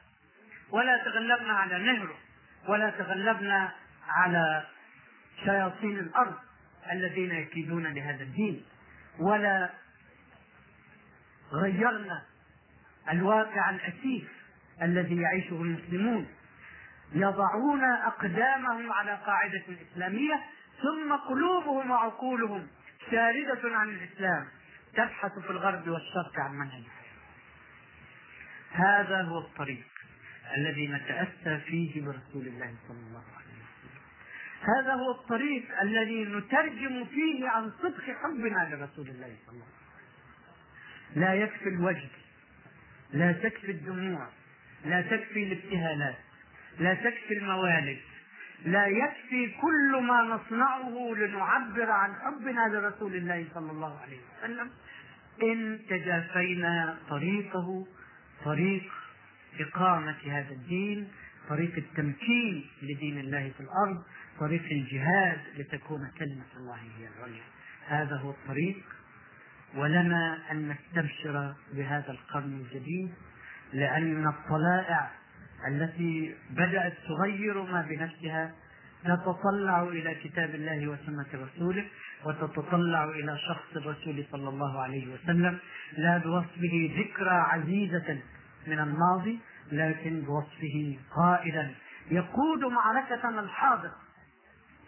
ولا 0.71 1.05
تغلبنا 1.05 1.53
على 1.53 1.79
نهره 1.79 2.17
ولا 2.69 2.91
تغلبنا 2.91 3.73
على 4.09 4.67
شياطين 5.45 5.99
الأرض. 5.99 6.35
الذين 6.93 7.31
يكيدون 7.31 7.87
لهذا 7.87 8.23
الدين. 8.23 8.65
ولا 9.19 9.71
غيرنا 11.53 12.23
الواقع 13.11 13.71
الأسيف 13.71 14.29
الذي 14.83 15.17
يعيشه 15.21 15.63
المسلمون. 15.63 16.29
يضعون 17.13 17.85
أقدامهم 17.85 18.93
على 18.93 19.21
قاعدة 19.27 19.63
إسلامية 19.93 20.43
ثم 20.83 21.17
قلوبهم 21.17 21.91
وعقولهم 21.91 22.67
شاردة 23.11 23.77
عن 23.77 23.89
الإسلام. 23.89 24.47
تبحث 24.95 25.39
في 25.39 25.51
الغرب 25.51 25.89
والشرق 25.89 26.41
عن 26.41 26.55
منهج 26.55 26.83
هذا 28.73 29.23
هو 29.23 29.39
الطريق 29.39 29.87
الذي 30.57 30.89
نتأسى 30.89 31.59
فيه 31.59 32.05
برسول 32.05 32.47
الله 32.47 32.75
صلى 32.89 32.99
الله 32.99 33.23
عليه 33.23 33.37
وسلم. 33.37 33.42
هذا 34.63 34.95
هو 34.95 35.11
الطريق 35.11 35.81
الذي 35.83 36.25
نترجم 36.25 37.05
فيه 37.05 37.49
عن 37.49 37.73
صدق 37.83 38.05
حبنا 38.23 38.69
لرسول 38.71 39.09
الله 39.09 39.37
صلى 39.47 39.55
الله 39.55 39.65
عليه 39.65 39.83
وسلم. 39.89 41.23
لا 41.23 41.35
يكفي 41.35 41.69
الوجد 41.69 42.11
لا 43.13 43.33
تكفي 43.33 43.71
الدموع 43.71 44.29
لا 44.85 45.01
تكفي 45.01 45.43
الابتهالات 45.43 46.17
لا 46.79 46.95
تكفي 46.95 47.39
الموالد 47.39 47.99
لا 48.65 48.87
يكفي 48.87 49.55
كل 49.61 50.03
ما 50.03 50.23
نصنعه 50.23 51.15
لنعبر 51.15 51.91
عن 51.91 52.15
حبنا 52.15 52.69
لرسول 52.69 53.15
الله 53.15 53.47
صلى 53.55 53.71
الله 53.71 54.01
عليه 54.01 54.19
وسلم. 54.39 54.71
إن 55.43 55.79
تجافينا 55.89 56.99
طريقه 57.09 57.87
طريق 58.45 58.93
إقامة 59.61 60.17
هذا 60.27 60.51
الدين 60.51 61.09
طريق 61.49 61.77
التمكين 61.77 62.67
لدين 62.83 63.19
الله 63.19 63.53
في 63.57 63.61
الأرض 63.61 64.05
طريق 64.41 64.63
الجهاد 64.63 65.39
لتكون 65.57 66.11
كلمة 66.19 66.47
الله 66.57 66.77
هي 66.99 67.09
العليا. 67.19 67.45
هذا 67.87 68.17
هو 68.17 68.31
الطريق. 68.31 68.83
ولنا 69.77 70.39
أن 70.51 70.69
نستبشر 70.69 71.55
بهذا 71.73 72.11
القرن 72.11 72.61
الجديد 72.61 73.15
لأن 73.73 74.27
الطلائع 74.29 75.11
التي 75.69 76.35
بدأت 76.51 76.93
تغير 77.09 77.63
ما 77.63 77.83
بنفسها 77.83 78.53
تتطلع 79.05 79.83
إلى 79.83 80.15
كتاب 80.15 80.55
الله 80.55 80.89
وسنة 80.89 81.27
رسوله 81.35 81.85
وتتطلع 82.25 83.05
إلى 83.05 83.39
شخص 83.39 83.77
الرسول 83.77 84.25
صلى 84.33 84.49
الله 84.49 84.81
عليه 84.81 85.15
وسلم 85.15 85.59
لا 85.97 86.19
بوصفه 86.19 86.91
ذكرى 86.99 87.31
عزيزة 87.31 88.19
من 88.67 88.79
الماضي 88.79 89.39
لكن 89.73 90.21
بوصفه 90.21 90.99
قائدا 91.17 91.75
يقود 92.11 92.65
معركتنا 92.65 93.41
الحاضر. 93.41 93.91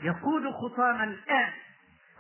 يقود 0.03 0.43
خطانا 0.53 1.05
الآن 1.05 1.53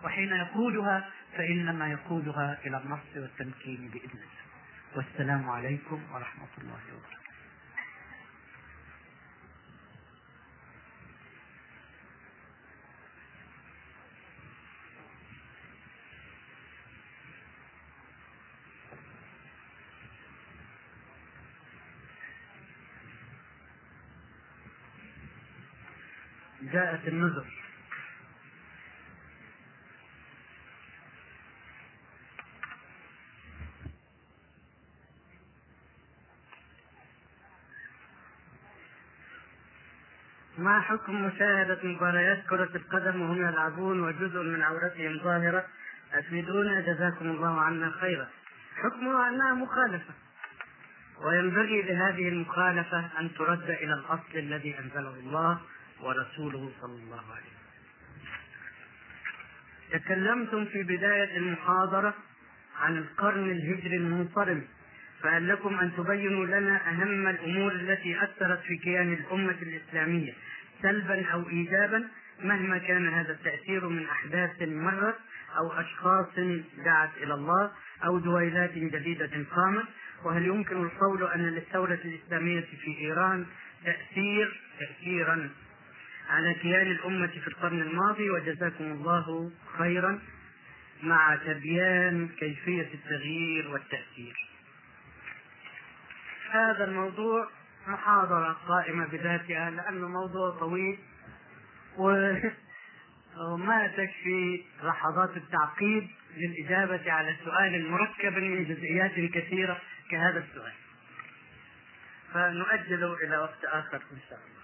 وحين 0.04 0.28
يقودها 0.32 1.10
فإنما 1.36 1.90
يقودها 1.90 2.58
إلى 2.66 2.76
النصر 2.76 3.20
والتمكين 3.20 3.88
بإذن 3.88 4.10
الله. 4.10 4.44
والسلام 4.96 5.50
عليكم 5.50 6.02
ورحمة 6.12 6.48
الله 6.58 6.80
وبركاته. 6.94 7.24
جاءت 26.72 27.08
النذر. 27.08 27.63
ما 40.64 40.80
حكم 40.80 41.24
مشاهدة 41.26 41.78
مباريات 41.84 42.46
كرة 42.50 42.70
القدم 42.76 43.22
وهم 43.22 43.48
يلعبون 43.48 44.00
وجزء 44.00 44.42
من 44.42 44.62
عورتهم 44.62 45.18
ظاهرة. 45.18 45.64
أفيدونا؟ 46.14 46.80
جزاكم 46.80 47.30
الله 47.30 47.60
عنا 47.60 47.90
خيرا. 47.90 48.28
حكمها 48.76 49.28
أنها 49.28 49.54
مخالفة. 49.54 50.14
وينبغي 51.26 51.82
لهذه 51.82 52.28
المخالفة 52.28 53.20
أن 53.20 53.34
ترد 53.34 53.70
إلى 53.70 53.94
الأصل 53.94 54.34
الذي 54.34 54.78
أنزله 54.78 55.14
الله 55.14 55.60
ورسوله 56.00 56.72
صلى 56.80 56.96
الله 57.02 57.22
عليه 57.34 57.50
وسلم. 57.54 57.64
تكلمتم 59.92 60.64
في 60.64 60.82
بداية 60.82 61.36
المحاضرة 61.36 62.14
عن 62.80 62.98
القرن 62.98 63.50
الهجري 63.50 63.96
المنصرم. 63.96 64.64
فهل 65.24 65.48
لكم 65.48 65.78
أن 65.78 65.92
تبينوا 65.96 66.46
لنا 66.46 66.88
أهم 66.88 67.28
الأمور 67.28 67.72
التي 67.72 68.24
أثرت 68.24 68.60
في 68.60 68.76
كيان 68.76 69.12
الأمة 69.12 69.56
الإسلامية 69.62 70.32
سلبا 70.82 71.26
أو 71.26 71.48
إيجابا؟ 71.48 72.08
مهما 72.42 72.78
كان 72.78 73.08
هذا 73.08 73.32
التأثير 73.32 73.88
من 73.88 74.06
أحداث 74.06 74.62
مرت 74.62 75.16
أو 75.56 75.72
أشخاص 75.72 76.26
دعت 76.84 77.10
إلى 77.22 77.34
الله 77.34 77.70
أو 78.04 78.18
دويلات 78.18 78.72
جديدة 78.74 79.30
قامت 79.56 79.84
وهل 80.24 80.46
يمكن 80.46 80.82
القول 80.82 81.24
أن 81.24 81.40
للثورة 81.40 81.98
الإسلامية 82.04 82.60
في 82.60 82.98
إيران 82.98 83.46
تأثير 83.84 84.60
تأثيرا 84.80 85.50
على 86.30 86.54
كيان 86.54 86.86
الأمة 86.86 87.26
في 87.26 87.48
القرن 87.48 87.80
الماضي؟ 87.80 88.30
وجزاكم 88.30 88.84
الله 88.84 89.50
خيرا 89.78 90.18
مع 91.02 91.36
تبيان 91.36 92.28
كيفية 92.28 92.88
التغيير 92.94 93.68
والتأثير. 93.68 94.53
هذا 96.54 96.84
الموضوع 96.84 97.48
محاضرة 97.86 98.56
قائمة 98.68 99.06
بذاتها 99.06 99.70
لأنه 99.70 100.08
موضوع 100.08 100.50
طويل 100.50 100.98
وما 103.38 103.86
تكفي 103.86 104.64
لحظات 104.82 105.36
التعقيد 105.36 106.08
للإجابة 106.36 107.12
على 107.12 107.36
سؤال 107.44 107.90
مركب 107.90 108.38
من 108.38 108.64
جزئيات 108.64 109.32
كثيرة 109.32 109.80
كهذا 110.10 110.38
السؤال. 110.38 110.72
فنؤجله 112.34 113.14
إلى 113.14 113.36
وقت 113.36 113.64
آخر 113.64 113.96
إن 113.96 114.18
شاء 114.28 114.38
الله. 114.38 114.54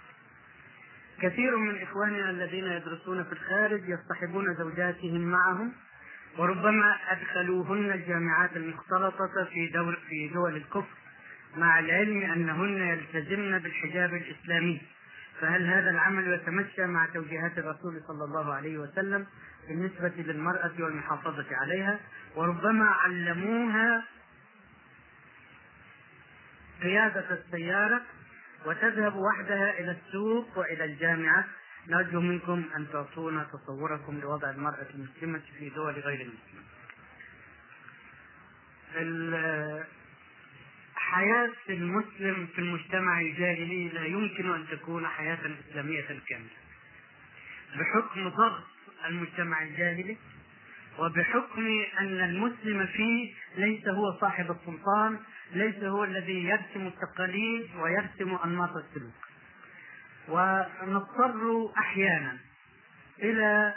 كثير 1.31 1.57
من 1.57 1.83
إخواننا 1.83 2.31
الذين 2.31 2.65
يدرسون 2.65 3.25
في 3.25 3.33
الخارج 3.33 3.83
يصطحبون 3.89 4.55
زوجاتهم 4.55 5.21
معهم 5.21 5.73
وربما 6.39 6.97
أدخلوهن 7.09 7.93
الجامعات 7.93 8.57
المختلطة 8.57 9.45
في 9.53 9.67
دور 9.67 9.99
في 10.09 10.29
دول 10.29 10.57
الكفر. 10.57 11.00
مع 11.57 11.79
العلم 11.79 12.23
أنهن 12.23 12.77
يلتزمن 12.77 13.59
بالحجاب 13.59 14.15
الإسلامي. 14.15 14.81
فهل 15.41 15.67
هذا 15.67 15.91
العمل 15.91 16.33
يتمشى 16.33 16.87
مع 16.87 17.07
توجيهات 17.07 17.59
الرسول 17.59 18.03
صلى 18.09 18.25
الله 18.25 18.55
عليه 18.55 18.79
وسلم 18.79 19.27
بالنسبة 19.69 20.13
للمرأة 20.17 20.73
والمحافظة 20.79 21.47
عليها؟ 21.51 22.01
وربما 22.37 22.85
علموها 22.85 24.05
قيادة 26.83 27.31
السيارة 27.31 28.03
وتذهب 28.67 29.17
وحدها 29.17 29.81
إلى 29.81 29.91
السوق 29.91 30.59
وإلى 30.59 30.85
الجامعة. 30.85 31.45
نرجو 31.89 32.21
منكم 32.21 32.65
أن 32.77 32.87
تعطونا 32.93 33.45
تصوركم 33.45 34.21
لوضع 34.21 34.51
المرأة 34.51 34.87
المسلمة 34.95 35.43
في 35.59 35.69
دول 35.69 35.95
غير 35.95 36.21
المسلمة. 36.21 36.65
حياة 41.11 41.51
المسلم 41.69 42.49
في 42.55 42.59
المجتمع 42.59 43.21
الجاهلي 43.21 43.89
لا 43.89 44.05
يمكن 44.05 44.53
أن 44.53 44.67
تكون 44.71 45.07
حياة 45.07 45.39
إسلامية 45.71 46.21
كاملة. 46.29 46.61
بحكم 47.77 48.29
ضغط 48.29 48.65
المجتمع 49.07 49.63
الجاهلي 49.63 50.17
وبحكم 50.99 51.67
أن 52.01 52.21
المسلم 52.21 52.87
فيه 52.87 53.35
ليس 53.57 53.89
هو 53.89 54.21
صاحب 54.21 54.51
السلطان 54.51 55.19
ليس 55.53 55.85
هو 55.85 56.05
الذي 56.05 56.45
يرسم 56.45 56.87
التقاليد 56.87 57.71
ويرسم 57.77 58.39
أنماط 58.45 58.77
السلوك 58.77 59.29
ونضطر 60.29 61.73
أحيانا 61.79 62.39
إلى 63.19 63.75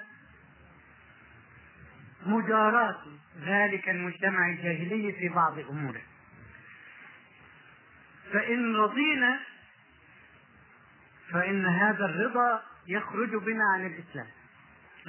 مجاراة 2.26 3.02
ذلك 3.46 3.90
المجتمع 3.90 4.50
الجاهلي 4.50 5.14
في 5.14 5.30
بعض 5.30 5.60
أموره 5.60 6.02
فإن 8.34 8.76
رضينا 8.76 9.40
فإن 11.32 11.66
هذا 11.66 12.06
الرضا 12.06 12.64
يخرج 12.88 13.36
بنا 13.36 13.64
عن 13.74 13.86
الإسلام. 13.86 14.28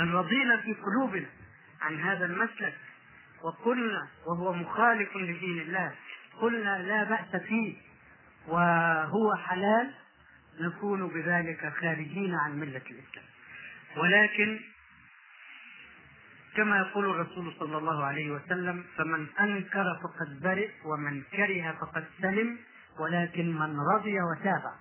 إن 0.01 0.13
رضينا 0.13 0.57
في 0.61 0.75
قلوبنا 0.75 1.27
عن 1.83 2.01
هذا 2.01 2.25
المسلك 2.27 2.75
وقلنا 3.43 4.09
وهو 4.27 4.53
مخالف 4.53 5.17
لدين 5.17 5.61
الله 5.61 5.95
قلنا 6.41 6.83
لا 6.83 7.05
بأس 7.05 7.43
فيه 7.43 7.77
وهو 8.49 9.35
حلال 9.35 9.91
نكون 10.61 11.09
بذلك 11.09 11.73
خارجين 11.81 12.35
عن 12.35 12.61
ملة 12.61 12.83
الإسلام. 12.91 13.25
ولكن 13.97 14.61
كما 16.57 16.79
يقول 16.79 17.11
الرسول 17.11 17.55
صلى 17.59 17.79
الله 17.79 18.05
عليه 18.05 18.31
وسلم 18.31 18.85
فمن 18.97 19.27
أنكر 19.41 19.85
فقد 20.03 20.41
برئ 20.43 20.71
ومن 20.85 21.23
كره 21.33 21.77
فقد 21.81 22.05
سلم 22.23 22.59
ولكن 22.99 23.53
من 23.53 23.81
رضي 23.81 24.21
وتابع 24.21 24.73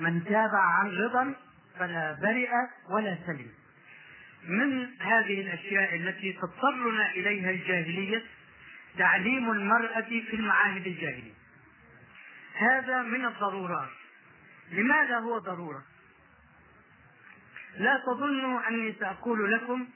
من 0.00 0.24
تابع 0.24 0.60
عن 0.60 0.90
رضا 0.90 1.34
فلا 1.78 2.18
برئ 2.22 2.50
ولا 2.90 3.18
سلم. 3.26 3.48
من 4.48 4.88
هذه 5.00 5.40
الأشياء 5.40 5.96
التي 5.96 6.32
تضطرنا 6.32 7.10
إليها 7.10 7.50
الجاهلية 7.50 8.22
تعليم 8.98 9.50
المرأة 9.50 10.00
في 10.00 10.34
المعاهد 10.34 10.86
الجاهلية. 10.86 11.34
هذا 12.54 13.02
من 13.02 13.24
الضرورات. 13.24 13.88
لماذا 14.70 15.18
هو 15.18 15.38
ضرورة؟ 15.38 15.82
لا 17.76 18.02
تظنوا 18.06 18.68
أني 18.68 18.94
سأقول 19.00 19.52
لكم 19.52 19.86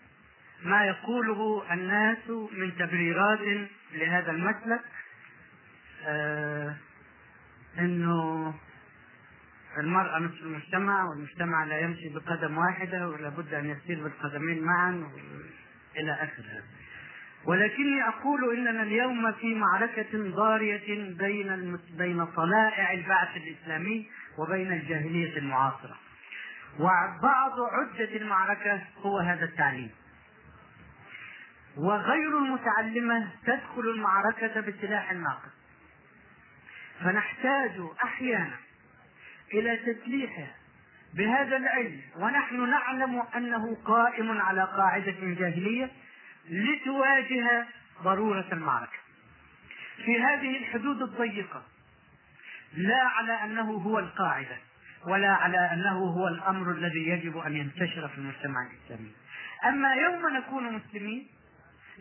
ما 0.63 0.85
يقوله 0.85 1.65
الناس 1.73 2.31
من 2.53 2.77
تبريرات 2.79 3.69
لهذا 3.93 4.31
المسلك. 4.31 4.81
آه 6.07 6.77
إنه 7.79 8.55
المرأة 9.79 10.19
نصف 10.19 10.43
المجتمع 10.43 11.05
والمجتمع 11.05 11.65
لا 11.65 11.81
يمشي 11.81 12.09
بقدم 12.09 12.59
واحدة 12.59 13.09
ولا 13.09 13.29
بد 13.29 13.55
أن 13.55 13.71
يسير 13.71 14.03
بالقدمين 14.03 14.63
معا 14.63 15.11
إلى 15.97 16.13
آخر 16.13 16.43
هذا 16.43 16.65
ولكني 17.45 18.09
أقول 18.09 18.59
إننا 18.59 18.83
اليوم 18.83 19.33
في 19.33 19.55
معركة 19.55 20.09
ضارية 20.15 21.15
بين 21.15 21.79
بين 21.99 22.27
طلائع 22.27 22.93
البعث 22.93 23.37
الإسلامي 23.37 24.11
وبين 24.39 24.73
الجاهلية 24.73 25.39
المعاصرة. 25.39 25.97
وبعض 26.79 27.53
عدة 27.61 28.17
المعركة 28.17 28.83
هو 29.03 29.19
هذا 29.19 29.45
التعليم. 29.45 29.91
وغير 31.77 32.39
المتعلمة 32.39 33.29
تدخل 33.47 33.89
المعركة 33.89 34.61
بسلاح 34.61 35.13
ناقص 35.13 35.58
فنحتاج 37.05 37.81
أحيانا 38.05 38.57
إلى 39.55 39.77
تسليحها 39.77 40.55
بهذا 41.15 41.57
العلم 41.57 42.01
ونحن 42.17 42.71
نعلم 42.71 43.23
أنه 43.37 43.77
قائم 43.85 44.41
على 44.41 44.65
قاعدة 44.65 45.17
جاهلية 45.21 45.91
لتواجه 46.51 47.67
ضرورة 48.03 48.47
المعركة. 48.53 48.99
في 50.05 50.23
هذه 50.23 50.57
الحدود 50.59 51.03
الضيقة 51.03 51.63
لا 52.75 53.03
على 53.03 53.33
أنه 53.33 53.71
هو 53.73 53.99
القاعدة 53.99 54.57
ولا 55.07 55.35
على 55.35 55.59
أنه 55.73 55.99
هو 55.99 56.29
الأمر 56.29 56.73
الذي 56.73 57.09
يجب 57.09 57.39
أن 57.39 57.57
ينتشر 57.57 58.09
في 58.09 58.19
المجتمع 58.19 58.67
الإسلامي. 58.71 59.13
أما 59.65 59.95
يوم 59.95 60.37
نكون 60.37 60.73
مسلمين 60.73 61.29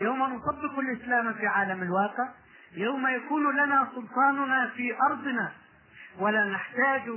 يوم 0.01 0.23
نطبق 0.23 0.79
الإسلام 0.79 1.33
في 1.33 1.47
عالم 1.47 1.83
الواقع 1.83 2.29
يوم 2.77 3.07
يكون 3.07 3.55
لنا 3.57 3.87
سلطاننا 3.95 4.71
في 4.75 4.97
أرضنا 5.09 5.51
ولا 6.19 6.45
نحتاج 6.45 7.09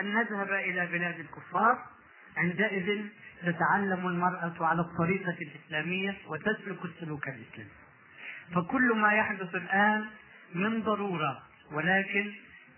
أن 0.00 0.14
نذهب 0.14 0.50
إلى 0.52 0.86
بلاد 0.86 1.20
الكفار. 1.20 1.78
عندئذ 2.36 3.06
تتعلم 3.42 4.06
المرأة 4.06 4.54
على 4.60 4.80
الطريقة 4.80 5.36
الإسلامية 5.42 6.16
وتسلك 6.26 6.84
السلوك 6.84 7.28
الإسلامي. 7.28 7.70
فكل 8.54 8.94
ما 8.96 9.12
يحدث 9.12 9.54
الآن 9.54 10.06
من 10.54 10.82
ضرورة 10.82 11.42
ولكن 11.72 12.32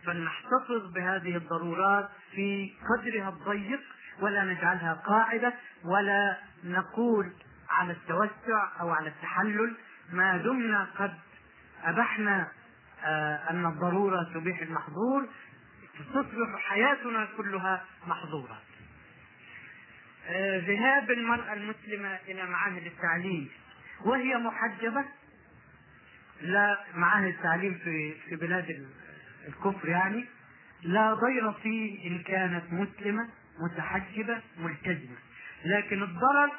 فلنحتفظ 0.07 0.93
بهذه 0.95 1.37
الضرورات 1.37 2.09
في 2.35 2.73
قدرها 2.91 3.29
الضيق 3.29 3.81
ولا 4.21 4.45
نجعلها 4.45 4.95
قاعدة 4.95 5.53
ولا 5.85 6.37
نقول 6.65 7.33
على 7.71 7.93
التوسع 7.93 8.81
أو 8.81 8.91
على 8.91 9.09
التحلل 9.09 9.77
ما 10.13 10.37
دمنا 10.37 10.87
قد 10.99 11.15
أبحنا 11.85 12.49
آه، 13.05 13.51
أن 13.51 13.67
الضرورة 13.67 14.31
تبيح 14.35 14.61
المحظور 14.63 15.29
تصبح 15.99 16.59
حياتنا 16.69 17.29
كلها 17.37 17.85
محظورة. 18.07 18.63
آه، 20.29 20.59
ذهاب 20.59 21.11
المرأة 21.11 21.53
المسلمة 21.53 22.19
إلى 22.29 22.47
معاهد 22.47 22.87
التعليم 22.87 23.49
وهي 24.05 24.35
محجبة؟ 24.37 25.05
لا 26.41 26.79
معاهد 26.95 27.25
التعليم 27.35 27.75
في 27.85 28.15
في 28.29 28.37
بلاد 28.37 28.89
الكفر 29.49 29.89
يعني 29.89 30.25
لا 30.83 31.15
ضير 31.15 31.53
فيه 31.53 32.09
إن 32.09 32.23
كانت 32.23 32.73
مسلمة 32.73 33.29
متحجبة 33.59 34.43
ملتزمة. 34.59 35.17
لكن 35.65 36.03
الضرر 36.03 36.51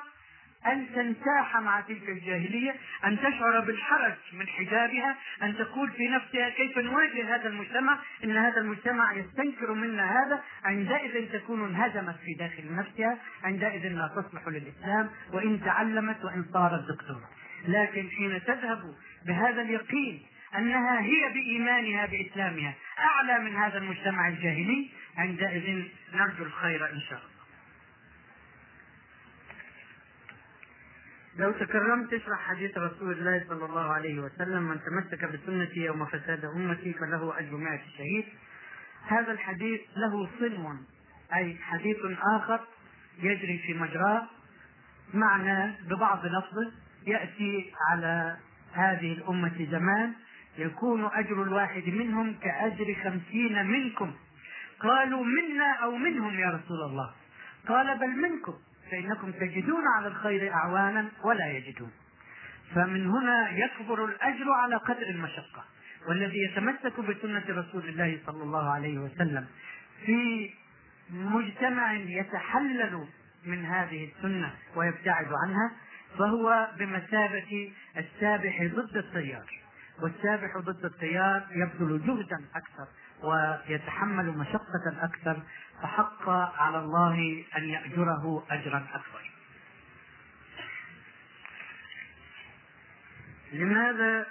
أن 0.68 0.88
تنساح 0.96 1.58
مع 1.58 1.82
تلك 1.82 2.10
الجاهلية 2.10 2.76
أن 3.06 3.20
تشعر 3.20 3.60
بالحرج 3.60 4.14
من 4.34 4.48
حجابها 4.48 5.16
أن 5.44 5.58
تقول 5.58 5.92
في 5.92 6.08
نفسها 6.08 6.50
كيف 6.50 6.78
نواجه 6.78 7.36
هذا 7.36 7.48
المجتمع 7.48 7.98
إن 8.24 8.38
هذا 8.38 8.62
المجتمع 8.62 9.14
يستنكر 9.14 9.74
منا 9.74 10.12
هذا. 10.12 10.44
عندئذ 10.64 11.32
تكون 11.32 11.66
انهزمت 11.66 12.16
في 12.26 12.34
داخل 12.40 12.76
نفسها 12.76 13.18
عندئذ 13.44 13.88
لا 13.88 14.08
تصلح 14.16 14.48
للإسلام 14.48 15.10
وإن 15.34 15.62
تعلمت 15.66 16.26
وإن 16.26 16.46
صارت 16.54 16.82
دكتورة 16.88 17.30
لكن 17.68 18.10
حين 18.10 18.44
تذهب 18.44 18.96
بهذا 19.26 19.62
اليقين 19.62 20.24
أنها 20.58 21.02
هي 21.02 21.34
بإيمانها 21.34 22.06
بإسلامها 22.06 22.74
أعلى 23.00 23.44
من 23.44 23.56
هذا 23.56 23.78
المجتمع 23.78 24.28
الجاهلي 24.28 24.90
عندئذ 25.18 25.84
نرجو 26.14 26.44
الخير 26.44 26.86
إن 26.90 27.00
شاء 27.00 27.20
الله. 27.20 27.35
لو 31.38 31.52
تكرمت 31.52 32.12
تشرح 32.12 32.40
حديث 32.40 32.78
رسول 32.78 33.12
الله 33.12 33.46
صلى 33.50 33.66
الله 33.66 33.94
عليه 33.94 34.20
وسلم 34.20 34.64
من 34.64 34.80
تمسك 34.80 35.26
بسنتي 35.26 35.80
يوم 35.80 36.06
فساد 36.06 36.46
أمتي 36.46 36.94
فله 36.94 37.40
أجر 37.40 37.58
مائة 37.58 37.82
شهيد. 37.98 38.26
هذا 39.08 39.32
الحديث 39.32 39.82
له 39.96 40.30
صنو 40.40 40.76
أي 41.36 41.56
حديث 41.56 41.98
آخر 42.36 42.60
يجري 43.20 43.58
في 43.58 43.74
مجراه 43.74 44.28
معنى 45.14 45.74
ببعض 45.90 46.26
لفظه 46.26 46.72
يأتي 47.08 47.74
على 47.90 48.38
هذه 48.74 49.14
الأمة 49.14 49.68
زمان 49.72 50.14
يكون 50.58 51.10
أجر 51.14 51.44
الواحد 51.44 51.88
منهم 51.88 52.34
كأجر 52.34 52.96
خمسين 53.04 53.66
منكم. 53.66 54.14
قالوا 54.80 55.24
منا 55.24 55.74
أو 55.84 55.96
منهم 55.96 56.40
يا 56.40 56.50
رسول 56.50 56.82
الله. 56.90 57.14
قال 57.68 58.00
بل 58.00 58.10
منكم. 58.10 58.54
فإنكم 58.92 59.32
تجدون 59.32 59.84
على 59.98 60.08
الخير 60.08 60.54
أعوانا 60.54 61.10
ولا 61.24 61.52
يجدون. 61.52 61.92
فمن 62.76 63.08
هنا 63.08 63.50
يكبر 63.50 64.06
الأجر 64.06 64.52
على 64.52 64.76
قدر 64.76 65.10
المشقة. 65.10 65.64
والذي 66.08 66.38
يتمسك 66.44 67.00
بسنة 67.00 67.44
رسول 67.50 67.90
الله 67.90 68.20
صلى 68.26 68.44
الله 68.44 68.70
عليه 68.70 69.00
وسلم 69.00 69.46
في 70.06 70.50
مجتمع 71.10 71.94
يتحلل 71.94 73.08
من 73.46 73.66
هذه 73.66 74.12
السنة 74.12 74.54
ويبتعد 74.76 75.28
عنها 75.44 75.72
فهو 76.18 76.68
بمثابة 76.80 77.72
السابح 77.98 78.64
ضد 78.64 78.98
التيار 78.98 79.62
والسابح 80.02 80.58
ضد 80.58 80.86
التيار 80.86 81.48
يبذل 81.52 82.02
جهدا 82.08 82.46
أكثر 82.56 82.88
ويتحمل 83.24 84.38
مشقة 84.38 85.04
أكثر 85.04 85.42
فحق 85.82 86.30
على 86.60 86.80
الله 86.80 87.46
أن 87.58 87.64
يأجره 87.64 88.46
أجرا 88.50 88.88
أكبر. 88.94 89.32
لماذا 93.54 94.28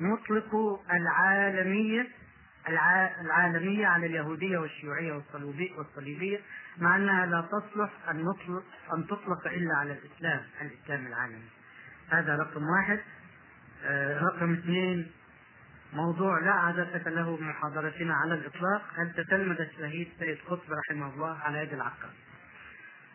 نطلق 0.00 0.80
العالمية 0.90 2.08
العالمية 3.20 3.86
على 3.86 4.06
اليهودية 4.06 4.58
والشيوعية 4.58 5.22
والصليبية 5.76 6.40
مع 6.78 6.96
أنها 6.96 7.26
لا 7.26 7.40
تصلح 7.40 7.90
أن 8.10 8.24
نطلق 8.24 8.64
أن 8.96 9.06
تطلق 9.06 9.46
إلا 9.46 9.76
على 9.76 9.92
الإسلام 9.92 10.42
الإسلام 10.62 11.06
العالمي. 11.06 11.48
هذا 12.10 12.36
رقم 12.36 12.62
واحد. 12.68 13.00
آه، 13.84 14.18
رقم 14.18 14.52
اثنين 14.52 15.10
موضوع 15.94 16.40
لا 16.40 16.52
عادة 16.52 17.10
له 17.10 17.36
من 17.36 17.48
محاضرتنا 17.48 18.14
على 18.14 18.34
الإطلاق. 18.34 18.82
هل 18.96 19.12
تتلمذ 19.16 19.60
الشهيد 19.60 20.08
سيد 20.18 20.38
قطب 20.46 20.72
رحمه 20.72 21.14
الله 21.14 21.38
على 21.38 21.58
يد 21.58 21.72
العقل؟ 21.72 22.08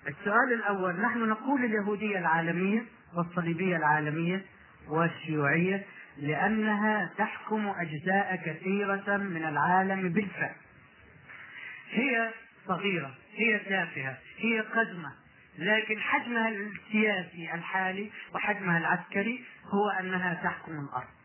السؤال 0.07 0.53
الأول 0.53 1.01
نحن 1.01 1.29
نقول 1.29 1.65
اليهودية 1.65 2.19
العالمية 2.19 2.83
والصليبية 3.17 3.77
العالمية 3.77 4.45
والشيوعية 4.87 5.85
لأنها 6.17 7.09
تحكم 7.17 7.67
أجزاء 7.67 8.41
كثيرة 8.45 9.17
من 9.17 9.45
العالم 9.45 10.09
بالفعل. 10.09 10.55
هي 11.91 12.31
صغيرة 12.67 13.15
هي 13.35 13.59
تافهة 13.59 14.17
هي 14.37 14.59
قزمة 14.59 15.11
لكن 15.57 15.99
حجمها 15.99 16.49
السياسي 16.49 17.53
الحالي 17.53 18.11
وحجمها 18.33 18.77
العسكري 18.77 19.45
هو 19.65 19.89
أنها 19.89 20.33
تحكم 20.33 20.71
الأرض. 20.71 21.18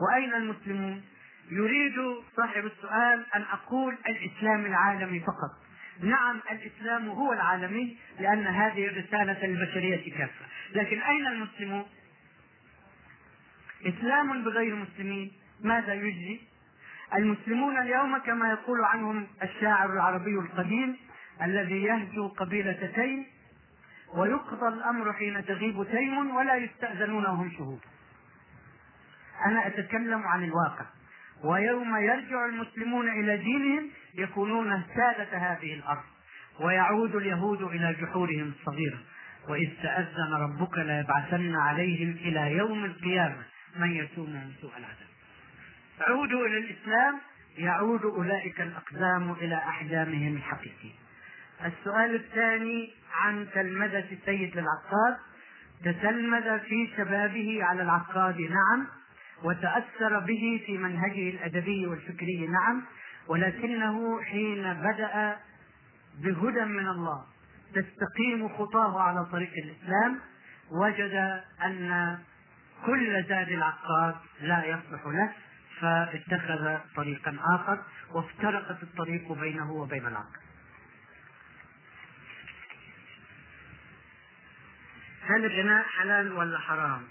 وأين 0.00 0.34
المسلمون؟ 0.34 1.02
يريد 1.50 1.94
صاحب 2.36 2.66
السؤال 2.66 3.26
أن 3.36 3.42
أقول 3.42 3.96
الإسلام 4.06 4.66
العالمي 4.66 5.20
فقط 5.20 5.62
نعم 6.02 6.40
الإسلام 6.50 7.08
هو 7.08 7.32
العالمي 7.32 7.96
لأن 8.20 8.46
هذه 8.46 8.86
الرسالة 8.86 9.46
للبشرية 9.46 10.18
كافة 10.18 10.44
لكن 10.74 11.00
أين 11.00 11.26
المسلمون؟ 11.26 11.84
إسلام 13.86 14.44
بغير 14.44 14.76
مسلمين 14.76 15.32
ماذا 15.60 15.94
يجزي؟ 15.94 16.40
المسلمون 17.14 17.78
اليوم 17.78 18.18
كما 18.18 18.50
يقول 18.50 18.84
عنهم 18.84 19.26
الشاعر 19.42 19.92
العربي 19.92 20.34
القديم 20.34 20.96
الذي 21.42 21.82
يهجو 21.82 22.28
قبيلة 22.28 22.92
تيم 22.94 23.26
ويقضى 24.14 24.68
الأمر 24.68 25.12
حين 25.12 25.44
تغيب 25.46 25.86
تيم 25.90 26.36
ولا 26.36 26.56
يستأذنون 26.56 27.24
وهم 27.24 27.50
شهود 27.50 27.80
أنا 29.46 29.66
أتكلم 29.66 30.22
عن 30.26 30.44
الواقع. 30.44 30.84
ويوم 31.44 31.96
يرجع 31.96 32.46
المسلمون 32.46 33.08
إلى 33.08 33.36
دينهم 33.36 33.90
يكونون 34.14 34.82
سادة 34.96 35.38
هذه 35.38 35.74
الأرض 35.74 36.04
ويعود 36.60 37.14
اليهود 37.14 37.62
إلى 37.62 37.96
جحورهم 38.00 38.52
الصغيرة 38.60 38.98
وإذ 39.48 39.68
تأذن 39.82 40.32
ربك 40.32 40.78
ليبعثن 40.78 41.56
عليهم 41.56 42.10
إلى 42.10 42.56
يوم 42.56 42.84
القيامة 42.84 43.42
من 43.76 43.92
يسومهم 43.92 44.52
سوء 44.60 44.70
العذاب. 44.70 45.08
عودوا 46.00 46.46
إلى 46.46 46.58
الإسلام 46.58 47.20
يعود 47.58 48.04
أولئك 48.04 48.60
الأقدام 48.60 49.32
إلى 49.32 49.54
أحجامهم 49.54 50.36
الحقيقية. 50.36 50.94
السؤال 51.64 52.14
الثاني 52.14 52.90
عن 53.14 53.46
تلمذة 53.54 54.04
السيد 54.12 54.56
للعقاد 54.56 55.16
تتلمذ 55.84 56.58
في 56.60 56.88
شبابه 56.96 57.58
على 57.64 57.82
العقاد 57.82 58.40
نعم. 58.40 58.86
وتأثر 59.44 60.18
به 60.18 60.62
في 60.66 60.78
منهجه 60.78 61.30
الأدبي 61.30 61.86
والفكري 61.86 62.46
نعم 62.46 62.82
ولكنه 63.28 64.22
حين 64.22 64.74
بدأ 64.74 65.36
بهدى 66.18 66.64
من 66.64 66.88
الله 66.88 67.24
تستقيم 67.74 68.48
خطاه 68.48 69.00
على 69.00 69.24
طريق 69.24 69.50
الإسلام 69.64 70.18
وجد 70.70 71.42
أن 71.64 72.18
كل 72.86 73.24
زاد 73.28 73.48
العقاد 73.48 74.14
لا 74.40 74.64
يصلح 74.64 75.06
له 75.06 75.32
فاتخذ 75.80 76.78
طريقا 76.96 77.36
آخر 77.54 77.82
وافترقت 78.14 78.82
الطريق 78.82 79.32
بينه 79.32 79.72
وبين 79.72 80.06
العقل 80.06 80.42
هل 85.26 85.44
الغناء 85.44 85.82
حلال 85.82 86.32
ولا 86.32 86.58
حرام؟ 86.58 87.02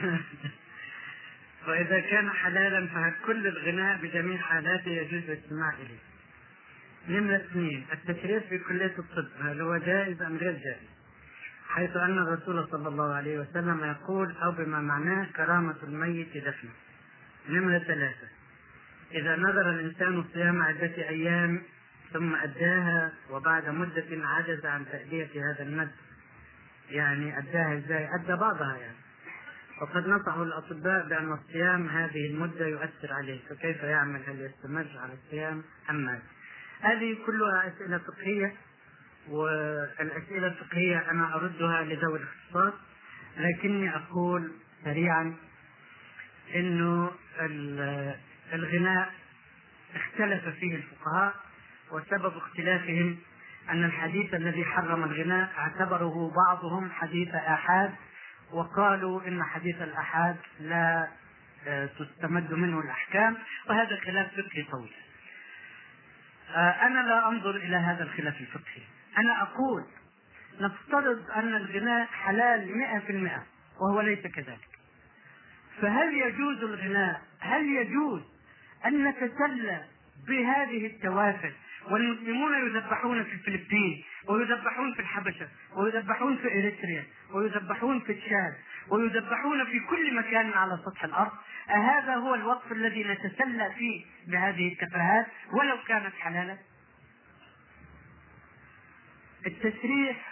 وإذا 1.68 2.00
كان 2.00 2.30
حلالا 2.30 2.86
فكل 2.86 3.46
الغناء 3.46 3.98
بجميع 4.02 4.38
حالاته 4.38 4.90
يجوز 4.90 5.30
الاستماع 5.30 5.74
إليه. 5.74 5.98
نمرة 7.08 7.36
اثنين 7.36 7.86
التشريف 7.92 8.46
في 8.46 8.58
كلية 8.58 8.94
الطب 8.98 9.28
هل 9.40 9.60
هو 9.60 9.76
جائز 9.76 10.22
أم 10.22 10.36
غير 10.36 10.52
جائز؟ 10.52 10.88
حيث 11.68 11.96
أن 11.96 12.18
الرسول 12.18 12.68
صلى 12.70 12.88
الله 12.88 13.14
عليه 13.14 13.38
وسلم 13.38 13.84
يقول 13.84 14.36
أو 14.36 14.52
بما 14.52 14.80
معناه 14.80 15.26
كرامة 15.36 15.76
الميت 15.82 16.36
دفنه. 16.36 16.70
نمرة 17.48 17.78
ثلاثة 17.78 18.28
إذا 19.14 19.36
نذر 19.36 19.70
الإنسان 19.70 20.24
صيام 20.34 20.62
عدة 20.62 21.08
أيام 21.08 21.62
ثم 22.12 22.34
أداها 22.34 23.12
وبعد 23.30 23.68
مدة 23.68 24.26
عجز 24.26 24.66
عن 24.66 24.86
تأدية 24.92 25.28
هذا 25.34 25.62
الندب 25.62 25.90
يعني 26.90 27.38
أداها 27.38 27.78
إزاي؟ 27.78 28.08
أدى 28.14 28.36
بعضها 28.36 28.76
يعني 28.76 28.99
وقد 29.80 30.08
نصح 30.08 30.34
الأطباء 30.34 31.08
بأن 31.08 31.32
الصيام 31.32 31.88
هذه 31.88 32.26
المدة 32.30 32.66
يؤثر 32.66 33.12
عليه 33.12 33.40
فكيف 33.48 33.82
يعمل 33.82 34.20
هل 34.26 34.40
يستمر 34.40 34.86
على 34.98 35.12
الصيام 35.12 35.62
أم 35.90 35.96
ماذا؟ 35.96 36.22
هذه 36.80 37.18
كلها 37.26 37.68
أسئلة 37.68 37.98
فقهية 37.98 38.54
والأسئلة 39.28 40.46
الفقهية 40.46 41.10
أنا 41.10 41.34
أردها 41.34 41.82
لذوي 41.84 42.18
الاختصاص 42.18 42.80
لكني 43.36 43.96
أقول 43.96 44.52
سريعا 44.84 45.36
أنه 46.54 47.10
الغناء 48.52 49.12
اختلف 49.94 50.48
فيه 50.48 50.76
الفقهاء 50.76 51.34
وسبب 51.92 52.36
اختلافهم 52.36 53.16
أن 53.70 53.84
الحديث 53.84 54.34
الذي 54.34 54.64
حرم 54.64 55.04
الغناء 55.04 55.52
اعتبره 55.58 56.32
بعضهم 56.36 56.90
حديث 56.90 57.34
آحاد 57.34 57.90
وقالوا 58.52 59.28
إن 59.28 59.42
حديث 59.42 59.82
الآحاد 59.82 60.36
لا 60.60 61.08
آه، 61.66 61.86
تستمد 61.86 62.52
منه 62.52 62.80
الأحكام 62.80 63.36
وهذا 63.68 64.00
خلاف 64.04 64.30
فقهي 64.30 64.62
طويل. 64.62 64.92
آه، 66.54 66.70
أنا 66.86 67.08
لا 67.08 67.28
أنظر 67.28 67.56
إلى 67.56 67.76
هذا 67.76 68.02
الخلاف 68.02 68.40
الفقهي. 68.40 68.82
أنا 69.18 69.42
أقول 69.42 69.84
نفترض 70.60 71.30
أن 71.30 71.54
الغناء 71.54 72.06
حلال 72.06 72.78
مئة 72.78 72.98
في 72.98 73.12
المئة 73.12 73.42
وهو 73.80 74.00
ليس 74.00 74.26
كذلك. 74.26 74.68
فهل 75.82 76.14
يجوز 76.14 76.62
الغناء؟ 76.62 77.22
هل 77.40 77.64
يجوز 77.64 78.22
أن 78.86 79.04
نتسلى 79.04 79.84
بهذه 80.28 80.86
التوافل 80.86 81.52
والمسلمون 81.90 82.66
يذبحون 82.66 83.24
في 83.24 83.32
الفلبين 83.32 84.04
ويذبحون 84.28 84.94
في 84.94 85.00
الحبشة 85.00 85.48
ويذبحون 85.76 86.36
في 86.36 86.46
إريتريا 86.46 87.04
ويذبحون 87.32 88.00
في 88.00 88.14
تشاد 88.14 88.54
ويذبحون 88.88 89.64
في 89.64 89.80
كل 89.80 90.14
مكان 90.14 90.52
على 90.52 90.78
سطح 90.86 91.04
الأرض. 91.04 91.32
أهذا 91.70 92.14
هو 92.14 92.34
الوقت 92.34 92.72
الذي 92.72 93.04
نتسلى 93.04 93.70
فيه 93.78 94.04
بهذه 94.28 94.72
التفاهات 94.72 95.26
ولو 95.52 95.76
كانت 95.88 96.14
حلالا. 96.14 96.58
التسريح 99.46 100.30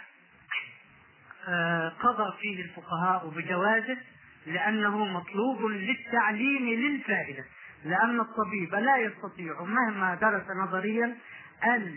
آه، 1.47 1.89
قضى 1.89 2.37
فيه 2.41 2.61
الفقهاء 2.63 3.29
بجوازه 3.29 3.97
لأنه 4.47 5.05
مطلوب 5.05 5.65
للتعليم 5.65 6.69
للفائدة 6.69 7.45
لأن 7.85 8.19
الطبيب 8.19 8.75
لا 8.75 8.97
يستطيع 8.97 9.63
مهما 9.63 10.15
درس 10.15 10.43
نظريا 10.63 11.17
أن 11.63 11.95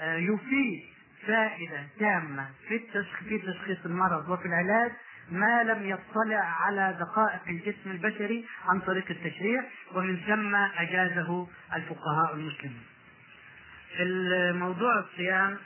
آه، 0.00 0.16
يفيد 0.16 0.84
فائدة 1.26 1.86
تامة 1.98 2.48
في 2.68 3.38
تشخيص 3.38 3.78
المرض 3.84 4.28
وفي 4.28 4.46
العلاج 4.46 4.92
ما 5.30 5.62
لم 5.62 5.88
يطلع 5.88 6.40
على 6.40 6.96
دقائق 7.00 7.40
الجسم 7.48 7.90
البشري 7.90 8.46
عن 8.64 8.80
طريق 8.80 9.04
التشريع 9.10 9.64
ومن 9.94 10.16
ثم 10.16 10.54
أجازه 10.54 11.48
الفقهاء 11.74 12.34
المسلمين. 12.34 12.82
في 13.96 14.52
موضوع 14.52 14.98
الصيام 14.98 15.58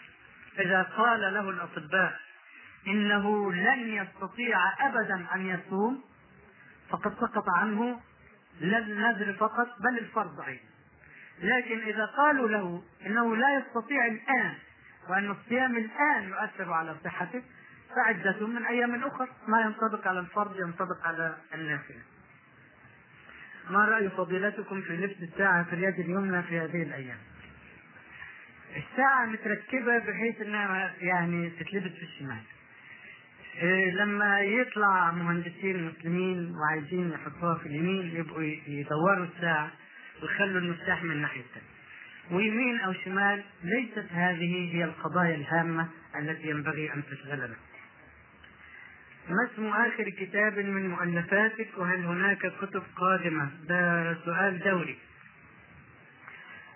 إذا 0.59 0.83
قال 0.83 1.21
له 1.21 1.51
الأطباء 1.51 2.21
إنه 2.87 3.53
لن 3.53 3.89
يستطيع 3.89 4.59
أبدا 4.81 5.27
أن 5.35 5.47
يصوم 5.47 6.05
فقد 6.91 7.15
سقط 7.15 7.45
عنه 7.49 8.01
لا 8.61 8.79
النذر 8.79 9.33
فقط 9.33 9.69
بل 9.81 9.99
الفرض 9.99 10.41
أيضا 10.41 10.68
لكن 11.42 11.81
إذا 11.81 12.07
قالوا 12.07 12.48
له 12.48 12.83
إنه 13.07 13.37
لا 13.37 13.59
يستطيع 13.59 14.07
الآن 14.07 14.55
وأن 15.09 15.31
الصيام 15.31 15.77
الآن 15.77 16.29
يؤثر 16.29 16.72
على 16.72 16.96
صحته 17.05 17.42
فعدة 17.96 18.46
من 18.46 18.66
أيام 18.66 19.05
أخرى 19.05 19.29
ما 19.48 19.61
ينطبق 19.61 20.09
على 20.09 20.20
الفرض 20.20 20.61
ينطبق 20.61 21.07
على 21.07 21.37
النافلة 21.55 22.01
ما 23.70 23.85
رأي 23.85 24.11
فضيلتكم 24.11 24.83
في 24.83 24.96
لبس 24.96 25.16
الساعة 25.22 25.64
في 25.64 25.72
اليد 25.72 26.01
اليمنى 26.01 26.42
في 26.42 26.59
هذه 26.59 26.83
الأيام؟ 26.83 27.18
الساعة 28.77 29.27
متركبة 29.27 29.98
بحيث 29.98 30.40
إنها 30.40 30.94
يعني 31.01 31.51
تتلبس 31.51 31.92
في 31.92 32.03
الشمال. 32.03 32.42
إيه 33.62 33.90
لما 33.90 34.40
يطلع 34.40 35.11
مهندسين 35.11 35.85
مسلمين 35.87 36.55
وعايزين 36.57 37.12
يحطوها 37.12 37.55
في 37.55 37.66
اليمين 37.66 38.16
يبقوا 38.16 38.42
يدوروا 38.66 39.27
الساعة 39.37 39.70
ويخلوا 40.23 40.61
المفتاح 40.61 41.03
من 41.03 41.11
الناحية 41.11 41.41
الثانية. 41.41 41.69
ويمين 42.31 42.81
أو 42.81 42.93
شمال 42.93 43.43
ليست 43.65 44.07
هذه 44.13 44.75
هي 44.75 44.85
القضايا 44.85 45.35
الهامة 45.35 45.89
التي 46.21 46.49
ينبغي 46.51 46.93
أن 46.95 47.03
تشغلنا. 47.11 47.57
ما 49.29 49.49
اسم 49.53 49.67
آخر 49.67 50.09
كتاب 50.11 50.59
من 50.59 50.91
مؤلفاتك 50.91 51.69
وهل 51.77 52.05
هناك 52.05 52.53
كتب 52.63 52.83
قادمة؟ 52.97 53.51
ده 53.69 54.15
سؤال 54.25 54.59
دوري. 54.59 54.99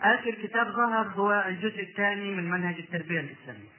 آخر 0.03 0.31
كتاب 0.31 0.67
ظهر 0.67 1.07
هو 1.07 1.45
الجزء 1.49 1.83
الثاني 1.83 2.31
من 2.35 2.51
منهج 2.51 2.75
التربية 2.79 3.21
الإسلامية. 3.21 3.73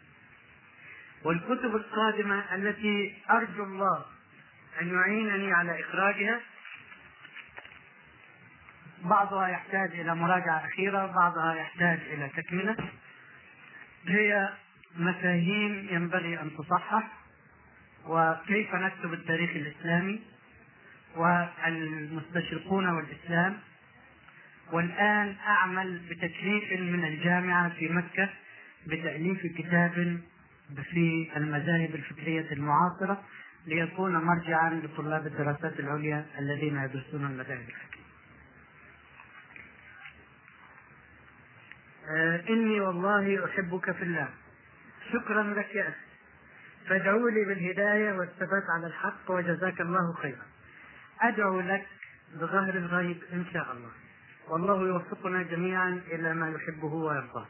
والكتب 1.24 1.76
القادمة 1.76 2.56
التي 2.56 3.14
أرجو 3.30 3.64
الله 3.64 4.06
أن 4.82 4.94
يعينني 4.94 5.54
على 5.54 5.80
إخراجها 5.80 6.40
بعضها 9.04 9.48
يحتاج 9.48 9.92
إلى 10.00 10.16
مراجعة 10.16 10.66
أخيرة 10.66 11.06
بعضها 11.06 11.56
يحتاج 11.56 12.00
إلى 12.14 12.30
تكملة. 12.30 12.76
هي 14.08 14.50
مفاهيم 14.98 15.88
ينبغي 15.92 16.42
أن 16.42 16.52
تصحح. 16.58 17.08
وكيف 18.08 18.76
نكتب 18.76 19.14
التاريخ 19.14 19.50
الإسلامي 19.50 20.22
والمستشرقون 21.16 22.90
والإسلام. 22.90 23.58
والآن 24.72 25.36
أعمل 25.48 26.00
بتكليف 26.10 26.80
من 26.80 27.06
الجامعة 27.06 27.70
في 27.70 27.90
مكة 27.90 28.30
بتأليف 28.88 29.46
كتاب 29.58 30.20
في 30.92 31.30
المذاهب 31.38 31.96
الفكرية 31.96 32.52
المعاصرة 32.52 33.24
ليكون 33.68 34.14
مرجعا 34.16 34.70
لطلاب 34.70 35.28
الدراسات 35.28 35.80
العليا 35.80 36.26
الذين 36.40 36.78
يدرسون 36.78 37.26
المذاهب 37.26 37.60
الفكرية. 37.60 38.03
إني 42.50 42.80
والله 42.80 43.46
أحبك 43.46 43.92
في 43.92 44.04
الله. 44.04 44.30
شكرا 45.14 45.44
لك 45.44 45.76
يا 45.76 45.84
أخي. 45.90 45.98
فادعوا 46.90 47.30
لي 47.30 47.46
بالهداية 47.46 48.14
والثبات 48.14 48.64
على 48.70 48.88
الحق 48.88 49.32
وجزاك 49.32 49.82
الله 49.82 50.14
خيرا. 50.14 50.46
أدعو 51.22 51.60
لك 51.60 51.88
بظهر 52.36 52.74
الغيب 52.76 53.18
إن 53.34 53.46
شاء 53.54 53.72
الله. 53.72 53.92
والله 54.50 54.88
يوفقنا 54.88 55.44
جميعا 55.44 56.02
إلى 56.12 56.34
ما 56.34 56.50
يحبه 56.50 56.94
ويرضاه. 56.94 57.48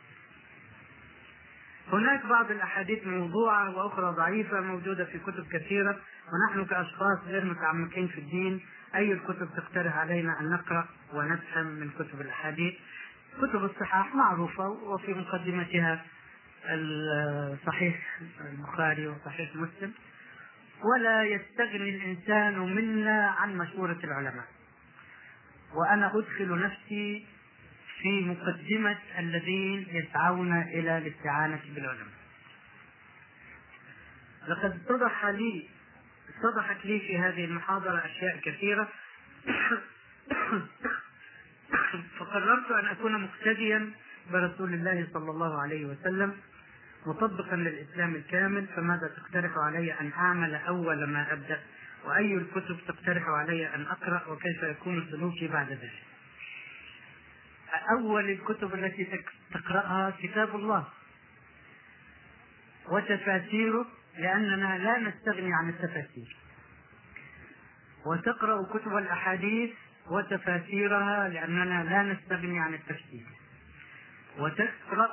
هناك 1.91 2.25
بعض 2.25 2.51
الأحاديث 2.51 3.07
موضوعة 3.07 3.77
وأخرى 3.77 4.15
ضعيفة 4.15 4.61
موجودة 4.61 5.05
في 5.05 5.19
كتب 5.19 5.47
كثيرة 5.51 5.99
ونحن 6.33 6.65
كأشخاص 6.65 7.19
غير 7.27 7.45
متعمقين 7.45 8.07
في 8.07 8.17
الدين 8.17 8.61
أي 8.95 9.11
الكتب 9.13 9.49
تقترح 9.57 9.97
علينا 9.97 10.39
أن 10.39 10.49
نقرأ 10.49 10.87
ونفهم 11.13 11.65
من 11.65 11.89
كتب 11.89 12.21
الأحاديث 12.21 12.73
كتب 13.37 13.63
الصحاح 13.63 14.15
معروفة 14.15 14.67
وفي 14.67 15.13
مقدمتها 15.13 16.05
صحيح 17.65 18.19
البخاري 18.41 19.07
وصحيح 19.07 19.55
مسلم. 19.55 19.93
ولا 20.83 21.23
يستغني 21.23 21.89
الإنسان 21.89 22.59
منا 22.59 23.27
عن 23.27 23.57
مشورة 23.57 23.99
العلماء. 24.03 24.45
وأنا 25.73 26.11
أدخل 26.17 26.59
نفسي 26.59 27.25
في 28.01 28.21
مقدمة 28.21 28.97
الذين 29.19 29.87
يسعون 29.89 30.61
إلى 30.61 30.97
الاستعانة 30.97 31.61
بالعلماء. 31.75 32.13
لقد 34.47 34.81
اتضح 34.85 35.25
لي 35.25 35.69
اتضحت 36.29 36.85
لي 36.85 36.99
في 36.99 37.17
هذه 37.17 37.45
المحاضرة 37.45 38.05
أشياء 38.05 38.39
كثيرة. 38.39 38.89
فقررت 42.19 42.71
أن 42.71 42.85
أكون 42.85 43.21
مقتديا 43.21 43.91
برسول 44.31 44.73
الله 44.73 45.07
صلى 45.13 45.31
الله 45.31 45.61
عليه 45.61 45.85
وسلم 45.85 46.37
مطبقا 47.05 47.55
للإسلام 47.55 48.15
الكامل 48.15 48.67
فماذا 48.67 49.07
تقترح 49.17 49.51
علي 49.57 49.93
أن 49.93 50.11
أعمل 50.13 50.55
أول 50.55 51.09
ما 51.09 51.33
أبدأ؟ 51.33 51.59
وأي 52.05 52.33
الكتب 52.35 52.77
تقترح 52.87 53.23
علي 53.27 53.75
أن 53.75 53.81
أقرأ؟ 53.81 54.27
وكيف 54.27 54.63
يكون 54.63 55.07
سلوكي 55.11 55.47
بعد 55.47 55.69
ذلك؟ 55.69 56.03
أول 57.91 58.29
الكتب 58.29 58.73
التي 58.73 59.23
تقرأها 59.53 60.13
كتاب 60.21 60.55
الله. 60.55 60.87
وتفاسيره 62.89 63.85
لأننا 64.17 64.77
لا 64.77 64.99
نستغني 64.99 65.53
عن 65.53 65.69
التفاسير. 65.69 66.37
وتقرأ 68.05 68.63
كتب 68.73 68.97
الأحاديث 68.97 69.71
وتفاسيرها 70.11 71.29
لأننا 71.29 71.83
لا 71.83 72.13
نستغني 72.13 72.59
عن 72.59 72.73
التفسير. 72.73 73.25
وتقرأ 74.39 75.11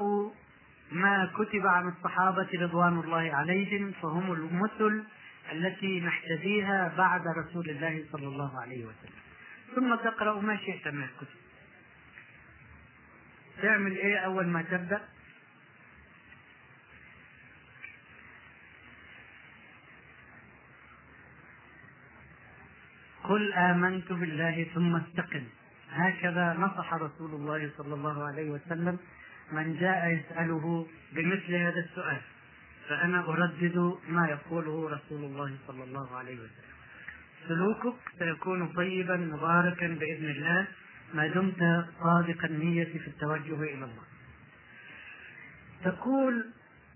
ما 0.92 1.30
كتب 1.38 1.66
عن 1.66 1.88
الصحابة 1.88 2.48
رضوان 2.54 2.98
الله 2.98 3.34
عليهم 3.34 3.92
فهم 4.02 4.32
المثل 4.32 5.04
التي 5.52 6.00
نحتذيها 6.00 6.94
بعد 6.98 7.22
رسول 7.38 7.70
الله 7.70 8.04
صلى 8.12 8.26
الله 8.26 8.60
عليه 8.60 8.84
وسلم. 8.84 9.20
ثم 9.74 9.94
تقرأ 9.94 10.40
ما 10.40 10.56
شئت 10.56 10.88
من 10.88 11.02
الكتب. 11.02 11.40
تعمل 13.62 13.96
إيه 13.96 14.18
أول 14.18 14.46
ما 14.46 14.62
تبدأ؟ 14.62 15.00
قل 23.30 23.52
آمنت 23.52 24.12
بالله 24.12 24.66
ثم 24.74 24.96
استقم. 24.96 25.44
هكذا 25.90 26.56
نصح 26.58 26.94
رسول 26.94 27.30
الله 27.30 27.70
صلى 27.78 27.94
الله 27.94 28.24
عليه 28.24 28.50
وسلم 28.50 28.98
من 29.52 29.76
جاء 29.80 30.08
يسأله 30.08 30.86
بمثل 31.12 31.54
هذا 31.54 31.80
السؤال. 31.90 32.20
فأنا 32.88 33.18
أردد 33.28 33.98
ما 34.08 34.28
يقوله 34.28 34.90
رسول 34.90 35.24
الله 35.24 35.50
صلى 35.66 35.84
الله 35.84 36.16
عليه 36.16 36.34
وسلم. 36.34 36.70
سلوكك 37.48 37.96
سيكون 38.18 38.68
طيبا 38.68 39.16
مباركا 39.16 39.86
بإذن 39.86 40.30
الله. 40.30 40.66
ما 41.14 41.26
دمت 41.26 41.86
صادق 42.02 42.44
النية 42.44 42.84
في 42.84 43.06
التوجه 43.06 43.62
إلى 43.62 43.84
الله. 43.84 44.06
تقول 45.84 46.44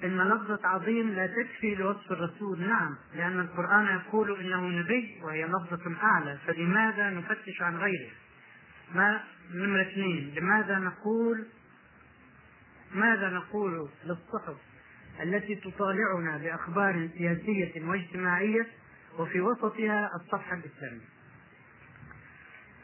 إن 0.05 0.21
لفظة 0.21 0.69
عظيم 0.69 1.11
لا 1.11 1.27
تكفي 1.27 1.75
لوصف 1.75 2.13
الرسول 2.13 2.61
نعم 2.61 2.97
لأن 3.15 3.41
القرآن 3.41 3.87
يقول 3.87 4.41
إنه 4.41 4.69
نبي 4.69 5.21
وهي 5.23 5.45
لفظة 5.45 5.97
أعلى 6.03 6.39
فلماذا 6.47 7.11
نفتش 7.11 7.63
عن 7.63 7.77
غيره؟ 7.77 8.11
ما 8.95 9.21
نمرة 9.55 9.83
اثنين 9.83 10.35
لماذا 10.37 10.79
نقول 10.79 11.47
ماذا 12.95 13.31
نقول 13.31 13.89
للصحف 14.05 14.57
التي 15.23 15.55
تطالعنا 15.55 16.39
بأخبار 16.39 17.09
سياسية 17.19 17.87
واجتماعية 17.87 18.67
وفي 19.19 19.41
وسطها 19.41 20.11
الصفحة 20.17 20.57
الإسلامية؟ 20.57 21.15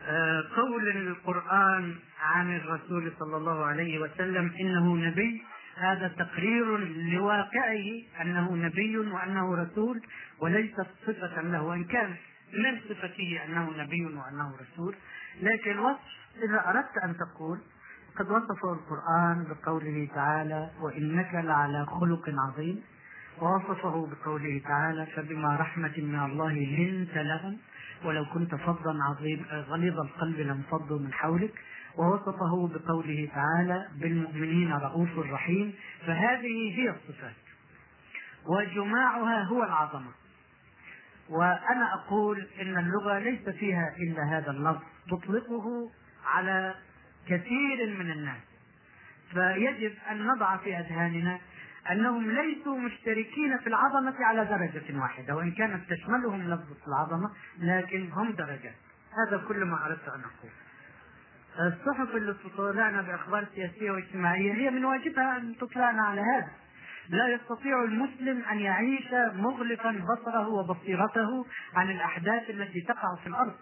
آه، 0.03 0.45
قول 0.57 0.89
القرآن 0.89 1.95
عن 2.21 2.57
الرسول 2.57 3.13
صلى 3.19 3.37
الله 3.37 3.65
عليه 3.65 3.99
وسلم 3.99 4.53
إنه 4.61 4.97
نبي 4.97 5.43
هذا 5.81 6.09
تقرير 6.09 6.79
لواقعه 7.13 8.03
أنه 8.21 8.55
نبي 8.55 8.99
وأنه 8.99 9.55
رسول 9.55 10.01
وليست 10.41 10.87
صفة 11.07 11.43
له 11.43 11.63
وإن 11.63 11.85
كان 11.85 12.15
من 12.53 12.81
صفته 12.89 13.41
أنه 13.45 13.71
نبي 13.77 14.05
وأنه 14.05 14.53
رسول. 14.61 14.95
لكن 15.43 15.79
وصف 15.79 16.01
إذا 16.45 16.69
أردت 16.69 16.99
أن 17.05 17.17
تقول 17.17 17.59
قد 18.19 18.31
وصفه 18.31 18.73
القرآن 18.73 19.47
بقوله 19.49 20.09
تعالى 20.15 20.71
وإنك 20.81 21.35
لعلى 21.35 21.87
خلق 21.87 22.31
عظيم 22.39 22.83
ووصفه 23.41 24.07
بقوله 24.07 24.61
تعالى 24.65 25.07
فبما 25.07 25.57
رحمة 25.57 25.93
من 25.99 26.19
الله 26.19 26.53
لنت 26.53 27.17
لهم 27.17 27.59
ولو 28.05 28.25
كنت 28.25 28.55
فظا 28.55 28.99
عظيم 29.11 29.47
غليظ 29.53 30.01
القلب 30.01 30.41
لانفضوا 30.41 30.99
من 30.99 31.13
حولك 31.13 31.53
ووصفه 31.97 32.69
بقوله 32.75 33.29
تعالى 33.35 33.89
بالمؤمنين 33.97 34.73
رؤوف 34.73 35.19
رحيم 35.19 35.75
فهذه 36.07 36.79
هي 36.79 36.91
الصفات. 36.91 37.37
وجماعها 38.47 39.43
هو 39.43 39.65
العظمة. 39.65 40.11
وأنا 41.29 41.95
أقول 41.95 42.47
إن 42.61 42.79
اللغة 42.79 43.19
ليس 43.19 43.49
فيها 43.49 43.95
إلا 43.99 44.39
هذا 44.39 44.51
اللفظ 44.51 44.83
تطلقه 45.11 45.91
على 46.27 46.75
كثير 47.29 47.97
من 47.99 48.11
الناس. 48.11 48.43
فيجب 49.33 49.95
أن 50.11 50.27
نضع 50.27 50.57
في 50.57 50.77
أذهاننا 50.79 51.39
أنهم 51.91 52.31
ليسوا 52.31 52.79
مشتركين 52.79 53.59
في 53.59 53.67
العظمة 53.67 54.15
على 54.21 54.45
درجة 54.45 55.01
واحدة 55.01 55.37
وإن 55.37 55.53
كانت 55.53 55.93
تشملهم 55.93 56.43
لفظه 56.43 56.77
العظمة 56.89 57.31
لكن 57.59 58.13
هم 58.13 58.33
درجات. 58.33 58.75
هذا 59.27 59.45
كل 59.49 59.65
ما 59.65 59.87
أردت 59.87 60.09
أن 60.09 60.21
أقول. 60.21 60.51
الصحف 61.59 62.17
اللي 62.17 62.35
تطلعنا 62.45 63.03
بأخبار 63.03 63.47
سياسية 63.55 63.91
واجتماعية 63.91 64.53
هي 64.53 64.71
من 64.71 64.85
واجبها 64.85 65.37
أن 65.37 65.57
تطلعنا 65.57 66.03
على 66.03 66.21
هذا. 66.21 66.51
لا 67.09 67.29
يستطيع 67.29 67.85
المسلم 67.85 68.43
أن 68.45 68.59
يعيش 68.59 69.13
مغلقا 69.35 69.93
بصره 69.93 70.49
وبصيرته 70.49 71.47
عن 71.75 71.91
الأحداث 71.91 72.51
التي 72.51 72.81
تقع 72.81 73.17
في 73.23 73.27
الأرض 73.27 73.55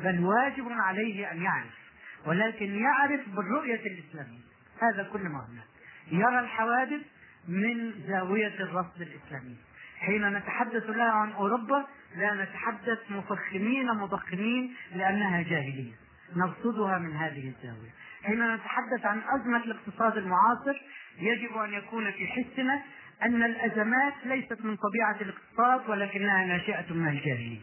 بل 0.00 0.24
واجب 0.24 0.68
عليه 0.70 1.32
أن 1.32 1.42
يعرف 1.42 1.82
ولكن 2.26 2.74
يعرف 2.74 3.20
بالرؤية 3.28 3.80
الإسلامية. 3.86 4.42
هذا 4.82 5.02
كل 5.12 5.20
ما 5.20 5.46
هناك. 5.48 5.66
يرى 6.10 6.40
الحوادث 6.40 7.00
من 7.48 7.94
زاوية 8.08 8.54
الرصد 8.60 9.00
الإسلامي. 9.00 9.56
حين 9.98 10.28
نتحدث 10.28 10.90
لها 10.90 11.10
عن 11.10 11.32
أوروبا 11.32 11.86
لا 12.16 12.44
نتحدث 12.44 12.98
مفخمين 13.10 13.86
مضخمين 13.86 14.74
لأنها 14.94 15.42
جاهلية. 15.42 16.01
نرصدها 16.36 16.98
من 16.98 17.16
هذه 17.16 17.48
الزاوية. 17.48 17.90
حين 18.24 18.54
نتحدث 18.54 19.06
عن 19.06 19.22
أزمة 19.40 19.64
الاقتصاد 19.64 20.16
المعاصر 20.16 20.80
يجب 21.18 21.56
أن 21.56 21.72
يكون 21.72 22.10
في 22.10 22.26
حسنا 22.26 22.82
أن 23.22 23.42
الأزمات 23.42 24.14
ليست 24.24 24.64
من 24.64 24.76
طبيعة 24.76 25.16
الاقتصاد 25.20 25.90
ولكنها 25.90 26.46
ناشئة 26.46 26.92
من 26.94 27.08
الجاهلية. 27.08 27.60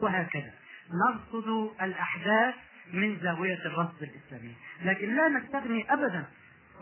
وهكذا. 0.00 0.52
نرصد 1.06 1.70
الأحداث 1.82 2.54
من 2.92 3.18
زاوية 3.22 3.58
الرصد 3.66 4.02
الإسلامي. 4.02 4.54
لكن 4.84 5.16
لا 5.16 5.28
نستغني 5.28 5.92
ابدا. 5.92 6.24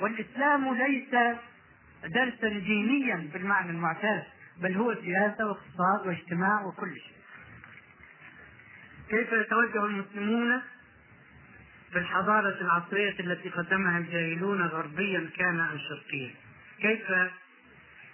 والإسلام 0.00 0.74
ليس 0.74 1.14
درسا 2.14 2.48
دينيا 2.48 3.30
بالمعنى 3.32 3.70
المعتاد 3.70 4.22
بل 4.62 4.76
هو 4.76 4.94
سياسة 4.94 5.46
واقتصاد 5.46 6.06
واجتماع 6.06 6.64
وكل 6.64 6.94
شيء. 6.94 7.18
كيف 9.08 9.32
يتوجه 9.32 9.84
المسلمون 9.84 10.62
في 11.92 11.98
الحضارة 11.98 12.60
العصرية 12.60 13.20
التي 13.20 13.48
قدمها 13.48 13.98
الجاهلون 13.98 14.62
غربيا 14.62 15.30
كان 15.36 15.60
أم 15.60 15.78
شرقيا 15.78 16.34
كيف 16.80 17.10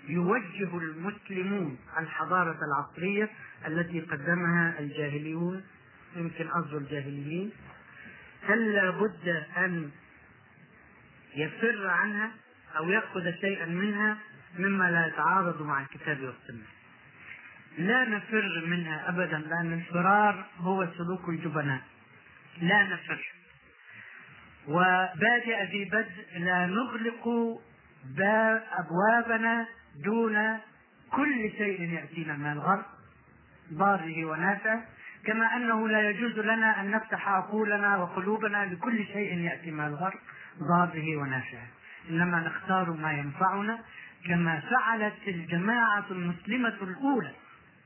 يوجه 0.08 0.78
المسلمون 0.78 1.78
الحضارة 1.98 2.58
العصرية 2.62 3.30
التي 3.66 4.00
قدمها 4.00 4.78
الجاهليون؟ 4.78 5.64
يمكن 6.16 6.48
قصد 6.48 6.74
الجاهليين. 6.74 7.50
هل 8.48 8.72
لابد 8.72 9.44
أن 9.56 9.90
يفر 11.36 11.86
عنها 11.86 12.30
أو 12.76 12.88
يأخذ 12.88 13.32
شيئا 13.40 13.66
منها 13.66 14.18
مما 14.58 14.90
لا 14.90 15.06
يتعارض 15.06 15.62
مع 15.62 15.82
الكتاب 15.82 16.20
والسنة؟ 16.20 16.66
لا 17.78 18.04
نفر 18.04 18.64
منها 18.66 19.08
أبدا 19.08 19.38
لأن 19.38 19.72
الفرار 19.72 20.46
هو 20.58 20.88
سلوك 20.98 21.28
الجبناء. 21.28 21.80
لا 22.60 22.82
نفر. 22.82 23.32
وبادئ 24.68 25.64
ذي 25.70 25.84
بدء 25.84 26.38
لا 26.38 26.66
نغلق 26.66 27.28
أبوابنا 28.78 29.66
دون 30.04 30.58
كل 31.10 31.50
شيء 31.58 31.80
يأتينا 31.80 32.36
من 32.36 32.52
الغرب 32.52 32.84
ضاره 33.72 34.24
ونافعه 34.24 34.82
كما 35.26 35.56
أنه 35.56 35.88
لا 35.88 36.10
يجوز 36.10 36.38
لنا 36.38 36.80
أن 36.80 36.90
نفتح 36.90 37.28
عقولنا 37.28 37.96
وقلوبنا 37.96 38.66
لكل 38.66 39.04
شيء 39.04 39.38
يأتي 39.38 39.70
من 39.70 39.86
الغرب 39.86 40.18
ضاره 40.58 41.16
ونافعه 41.16 41.66
إنما 42.10 42.40
نختار 42.40 42.90
ما 42.90 43.12
ينفعنا 43.12 43.78
كما 44.26 44.60
فعلت 44.60 45.28
الجماعة 45.28 46.04
المسلمة 46.10 46.74
الأولى. 46.82 47.32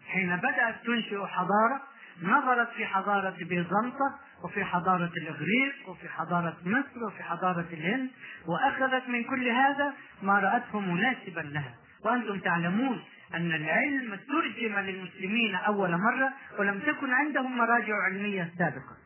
حين 0.09 0.37
بدأت 0.37 0.75
تنشئ 0.87 1.27
حضارة 1.27 1.81
نظرت 2.23 2.69
في 2.71 2.87
حضارة 2.87 3.37
بيزنطة 3.41 4.19
وفي 4.45 4.65
حضارة 4.65 5.13
الإغريق 5.17 5.89
وفي 5.89 6.09
حضارة 6.09 6.57
مصر 6.65 7.05
وفي 7.07 7.23
حضارة 7.23 7.67
الهند. 7.73 8.11
وأخذت 8.47 9.09
من 9.09 9.25
كل 9.25 9.49
هذا 9.49 9.95
ما 10.23 10.39
رأته 10.39 10.81
مناسبا 10.81 11.41
لها. 11.41 11.75
وأنتم 12.05 12.39
تعلمون 12.39 13.05
أن 13.35 13.53
العلم 13.53 14.19
ترجم 14.29 14.79
للمسلمين 14.79 15.55
أول 15.55 15.91
مرة 15.91 16.33
ولم 16.59 16.79
تكن 16.81 17.11
عندهم 17.11 17.59
مراجع 17.59 17.95
علمية 18.05 18.53
سابقة. 18.59 18.97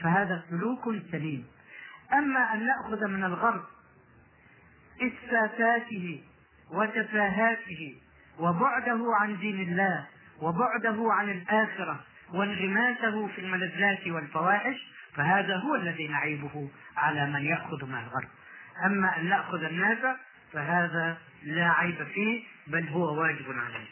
فهذا 0.00 0.42
سلوك 0.50 1.02
سليم. 1.12 1.46
أما 2.12 2.54
أن 2.54 2.66
نأخذ 2.66 3.06
من 3.06 3.24
الغرب 3.24 3.62
إسفافاته 5.02 6.22
وتفاهاته 6.70 7.96
وبعده 8.38 9.04
عن 9.20 9.38
دين 9.38 9.60
الله 9.60 10.06
وبعده 10.42 11.12
عن 11.12 11.30
الآخرة 11.30 12.00
وانغماسه 12.34 13.26
في 13.26 13.40
الملذات 13.40 14.06
والفواحش 14.06 14.76
فهذا 15.16 15.56
هو 15.56 15.74
الذي 15.74 16.08
نعيبه 16.08 16.70
على 16.96 17.26
من 17.26 17.44
يأخذ 17.44 17.84
من 17.84 17.94
الغرب. 17.94 18.28
أما 18.86 19.16
أن 19.16 19.28
نأخذ 19.28 19.64
الناس 19.64 20.16
فهذا 20.52 21.18
لا 21.42 21.70
عيب 21.70 22.04
فيه 22.14 22.42
بل 22.66 22.88
هو 22.88 23.20
واجب 23.20 23.44
عليه. 23.48 23.86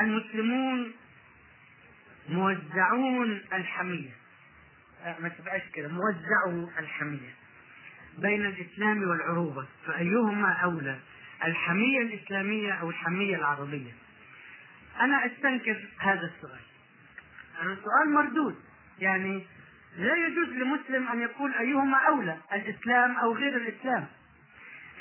المسلمون 0.00 0.92
موزعون 2.28 3.40
الحمية. 3.52 4.10
ما 5.20 5.28
تبقاش 5.28 5.62
كده. 5.74 5.88
موزعوا 5.88 6.78
الحمية 6.78 7.34
بين 8.18 8.46
الإسلام 8.46 9.02
والعروبة 9.02 9.66
فأيهما 9.86 10.52
أولى؟ 10.52 10.98
الحمية 11.44 12.00
الإسلامية 12.00 12.72
أو 12.72 12.90
الحمية 12.90 13.36
العربية؟ 13.36 13.92
أنا 15.00 15.26
أستنكر 15.26 15.88
هذا 15.98 16.30
السؤال 16.36 16.60
السؤال 17.62 18.12
مردود 18.14 18.56
يعني 18.98 19.46
لا 19.96 20.14
يجوز 20.26 20.48
لمسلم 20.48 21.08
أن 21.08 21.20
يقول 21.20 21.54
أيهما 21.54 21.98
أولى 21.98 22.36
الإسلام 22.52 23.16
أو 23.16 23.34
غير 23.34 23.56
الإسلام 23.56 24.06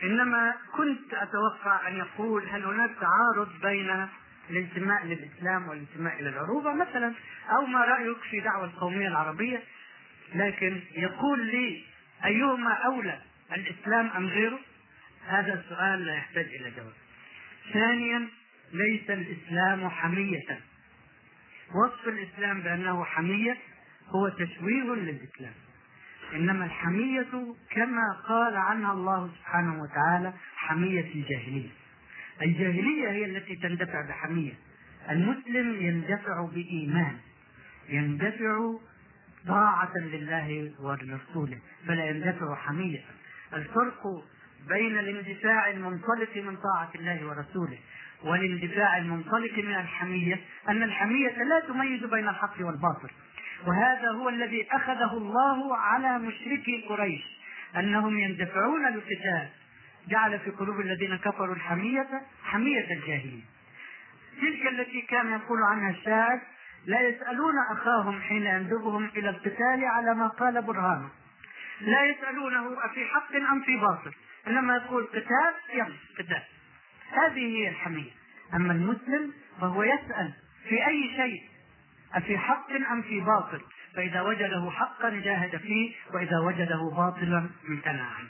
إنما 0.03 0.55
كنت 0.77 1.13
أتوقع 1.13 1.87
أن 1.87 1.95
يقول 1.95 2.49
هل 2.49 2.63
هناك 2.63 2.91
تعارض 3.01 3.49
بين 3.61 4.07
الانتماء 4.49 5.05
للإسلام 5.05 5.67
والانتماء 5.69 6.19
إلى 6.19 6.29
العروبة 6.29 6.73
مثلا 6.73 7.13
أو 7.49 7.65
ما 7.65 7.85
رأيك 7.85 8.17
في 8.17 8.39
دعوة 8.39 8.65
القومية 8.65 9.07
العربية 9.07 9.63
لكن 10.35 10.81
يقول 10.91 11.45
لي 11.45 11.83
أيهما 12.25 12.73
أولى 12.73 13.19
الإسلام 13.53 14.07
أم 14.07 14.25
غيره؟ 14.25 14.59
هذا 15.27 15.53
السؤال 15.53 16.05
لا 16.05 16.15
يحتاج 16.15 16.45
إلى 16.45 16.71
جواب. 16.71 16.93
ثانيا 17.73 18.27
ليس 18.73 19.09
الإسلام 19.09 19.89
حمية. 19.89 20.59
وصف 21.75 22.07
الإسلام 22.07 22.61
بأنه 22.61 23.03
حمية 23.03 23.57
هو 24.09 24.29
تشويه 24.29 24.93
للإسلام. 24.95 25.53
إنما 26.33 26.65
الحمية 26.65 27.55
كما 27.71 28.13
قال 28.27 28.55
عنها 28.55 28.93
الله 28.93 29.29
سبحانه 29.39 29.81
وتعالى 29.81 30.33
حمية 30.55 31.13
الجاهلية. 31.15 31.69
الجاهلية 32.41 33.09
هي 33.09 33.25
التي 33.25 33.55
تندفع 33.55 34.01
بحمية. 34.09 34.53
المسلم 35.09 35.81
يندفع 35.81 36.45
بإيمان. 36.45 37.17
يندفع 37.89 38.73
طاعة 39.47 39.97
لله 39.97 40.71
ولرسوله 40.79 41.59
فلا 41.87 42.09
يندفع 42.09 42.55
حمية 42.55 43.01
الفرق 43.53 44.23
بين 44.67 44.99
الاندفاع 44.99 45.69
المنطلق 45.69 46.37
من 46.37 46.57
طاعة 46.57 46.91
الله 46.95 47.25
ورسوله 47.25 47.77
والاندفاع 48.23 48.97
المنطلق 48.97 49.57
من 49.57 49.75
الحمية 49.75 50.39
أن 50.69 50.83
الحمية 50.83 51.43
لا 51.43 51.59
تميز 51.59 52.03
بين 52.03 52.29
الحق 52.29 52.55
والباطل. 52.59 53.09
وهذا 53.67 54.11
هو 54.11 54.29
الذي 54.29 54.67
أخذه 54.71 55.13
الله 55.13 55.77
على 55.77 56.19
مشركي 56.19 56.85
قريش 56.89 57.21
أنهم 57.77 58.19
يندفعون 58.19 58.87
القتال 58.87 59.47
جعل 60.07 60.39
في 60.39 60.51
قلوب 60.51 60.79
الذين 60.79 61.15
كفروا 61.15 61.55
الحمية 61.55 62.07
حمية 62.43 62.93
الجاهلية 62.93 63.43
تلك 64.41 64.67
التي 64.67 65.01
كان 65.01 65.31
يقول 65.31 65.63
عنها 65.71 65.89
الشاعر 65.89 66.39
لا 66.85 67.01
يسألون 67.01 67.53
أخاهم 67.71 68.21
حين 68.21 68.45
يندبهم 68.45 69.09
إلى 69.15 69.29
القتال 69.29 69.85
على 69.85 70.15
ما 70.15 70.27
قال 70.27 70.61
برهانه 70.61 71.09
لا 71.81 72.05
يسألونه 72.05 72.85
أفي 72.85 73.05
حق 73.05 73.35
أم 73.35 73.61
في 73.61 73.77
باطل. 73.77 74.11
إنما 74.47 74.75
يقول 74.75 75.03
قتال 75.03 75.53
يلا 75.73 75.95
قتال. 76.19 76.43
هذه 77.11 77.57
هي 77.57 77.69
الحمية 77.69 78.11
أما 78.53 78.73
المسلم 78.73 79.33
فهو 79.61 79.83
يسأل 79.83 80.33
في 80.69 80.87
أي 80.87 81.15
شيء 81.15 81.49
أفي 82.13 82.37
حق 82.37 82.71
أم 82.91 83.01
في 83.01 83.19
باطل؟ 83.19 83.61
فإذا 83.95 84.21
وجده 84.21 84.71
حقا 84.71 85.09
جاهد 85.09 85.57
فيه 85.57 85.93
وإذا 86.13 86.39
وجده 86.39 86.91
باطلا 86.95 87.49
امتنع. 87.69 88.03
عنه 88.03 88.29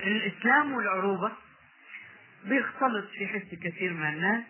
الإسلام 0.00 0.72
والعروبة 0.72 1.32
بيختلط 2.44 3.10
في 3.18 3.26
حس 3.26 3.54
كثير 3.62 3.92
من 3.92 4.06
الناس. 4.06 4.44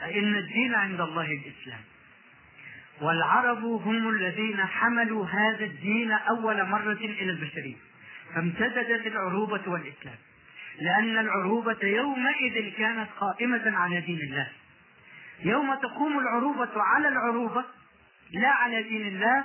فإن 0.00 0.34
الدين 0.34 0.74
عند 0.74 1.00
الله 1.00 1.26
الإسلام. 1.32 1.80
والعرب 3.00 3.64
هم 3.64 4.08
الذين 4.08 4.66
حملوا 4.66 5.26
هذا 5.26 5.64
الدين 5.64 6.12
أول 6.12 6.64
مرة 6.64 6.92
إلى 6.92 7.30
البشرية. 7.30 7.76
فامتددت 8.34 9.06
العروبة 9.06 9.62
والإسلام. 9.66 10.16
لأن 10.80 11.18
العروبة 11.18 11.78
يومئذ 11.82 12.72
كانت 12.78 13.08
قائمة 13.20 13.76
على 13.76 14.00
دين 14.00 14.18
الله. 14.20 14.48
يوم 15.44 15.74
تقوم 15.74 16.18
العروبة 16.18 16.82
على 16.82 17.08
العروبة 17.08 17.64
لا 18.32 18.48
على 18.48 18.82
دين 18.82 19.06
الله 19.06 19.44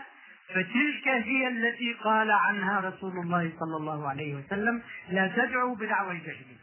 فتلك 0.50 1.08
هي 1.08 1.48
التي 1.48 1.94
قال 1.94 2.32
عنها 2.32 2.80
رسول 2.80 3.12
الله 3.12 3.52
صلى 3.60 3.78
الله 3.78 4.10
عليه 4.10 4.36
وسلم 4.36 4.82
لا 5.10 5.28
تدعوا 5.28 5.76
بدعوى 5.76 6.12
الجاهلين 6.12 6.58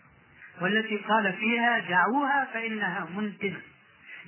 والتي 0.60 0.96
قال 0.96 1.32
فيها 1.32 1.78
دعوها 1.78 2.48
فإنها 2.54 3.08
منتنة 3.16 3.60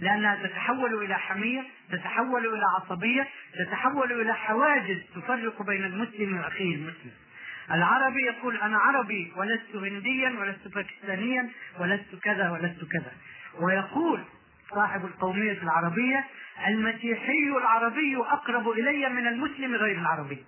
لأنها 0.00 0.46
تتحول 0.46 1.04
إلى 1.04 1.14
حمية 1.18 1.64
تتحول 1.90 2.46
إلى 2.46 2.64
عصبية 2.76 3.28
تتحول 3.58 4.20
إلى 4.20 4.34
حواجز 4.34 4.98
تفرق 5.14 5.62
بين 5.62 5.84
المسلم 5.84 6.36
وأخيه 6.38 6.74
المسلم. 6.74 7.10
العربي 7.70 8.22
يقول 8.22 8.56
أنا 8.56 8.78
عربي 8.78 9.32
ولست 9.36 9.76
هنديا 9.76 10.30
ولست 10.30 10.74
باكستانيا 10.74 11.50
ولست 11.80 12.14
كذا 12.22 12.50
ولست 12.50 12.84
كذا. 12.92 13.12
ويقول 13.60 14.24
صاحب 14.70 15.04
القومية 15.04 15.62
العربية 15.62 16.24
المسيحي 16.68 17.48
العربي 17.60 18.16
أقرب 18.16 18.68
إلي 18.68 19.08
من 19.08 19.26
المسلم 19.26 19.74
غير 19.74 19.98
العربي. 19.98 20.44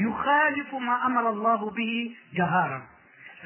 يخالف 0.00 0.74
ما 0.74 1.06
أمر 1.06 1.30
الله 1.30 1.70
به 1.70 2.16
جهارا. 2.34 2.82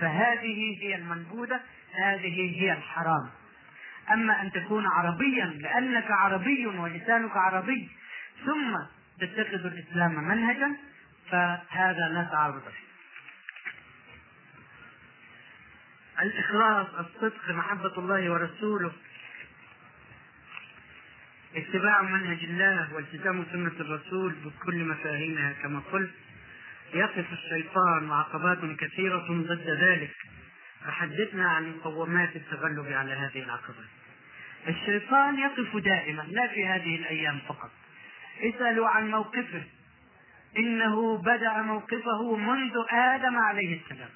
فهذه 0.00 0.78
هي 0.82 0.94
المنبوذة 0.94 1.60
هذه 2.04 2.62
هي 2.62 2.72
الحرام. 2.72 3.30
أما 4.12 4.42
أن 4.42 4.52
تكون 4.52 4.86
عربيا 4.86 5.44
لأنك 5.44 6.10
عربي 6.10 6.66
ولسانك 6.66 7.36
عربي 7.36 7.88
ثم 8.46 8.76
تتخذ 9.20 9.66
الإسلام 9.66 10.28
منهجا 10.28 10.76
فهذا 11.30 12.08
لا 12.08 12.28
تعارض 12.32 12.62
فيه 12.62 12.90
الإخلاص 16.22 16.86
الصدق 16.94 17.50
محبة 17.50 17.98
الله 17.98 18.30
ورسوله 18.30 18.92
اتباع 21.56 22.02
منهج 22.02 22.44
الله 22.44 22.94
والتزام 22.94 23.44
سنة 23.52 23.72
الرسول 23.80 24.32
بكل 24.32 24.84
مفاهيمها 24.84 25.52
كما 25.62 25.82
قلت. 25.92 26.10
يقف 26.94 27.32
الشيطان 27.32 28.10
وعقبات 28.10 28.58
كثيرة 28.78 29.26
ضد 29.30 29.70
ذلك. 29.70 30.14
فحدثنا 30.84 31.48
عن 31.48 31.76
مقومات 31.76 32.36
التغلب 32.36 32.92
على 32.92 33.12
هذه 33.12 33.42
العقبات 33.42 33.90
الشيطان 34.68 35.38
يقف 35.38 35.76
دائما 35.76 36.22
لا 36.22 36.48
في 36.48 36.66
هذه 36.66 36.96
الأيام 36.96 37.38
فقط. 37.48 37.70
اسألوا 38.40 38.88
عن 38.88 39.10
موقفه. 39.10 39.62
إنه 40.58 41.18
بدأ 41.18 41.62
موقفه 41.62 42.36
منذ 42.36 42.72
آدم 42.90 43.36
عليه 43.36 43.80
السلام. 43.80 44.10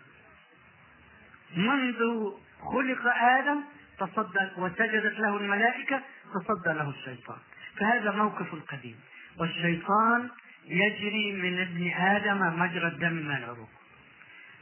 منذ 1.56 2.30
خلق 2.72 3.06
آدم 3.16 3.60
تصدى 3.98 4.50
وسجدت 4.58 5.20
له 5.20 5.36
الملائكة 5.36 6.02
تصدى 6.34 6.72
له 6.78 6.90
الشيطان. 6.90 7.38
فهذا 7.76 8.10
موقف 8.10 8.72
قديم. 8.72 8.96
والشيطان 9.38 10.30
يجري 10.66 11.32
من 11.32 11.60
ابن 11.60 11.90
آدم 11.92 12.58
مجرى 12.58 12.86
الدم 12.86 13.12
من 13.12 13.36
العروق. 13.36 13.68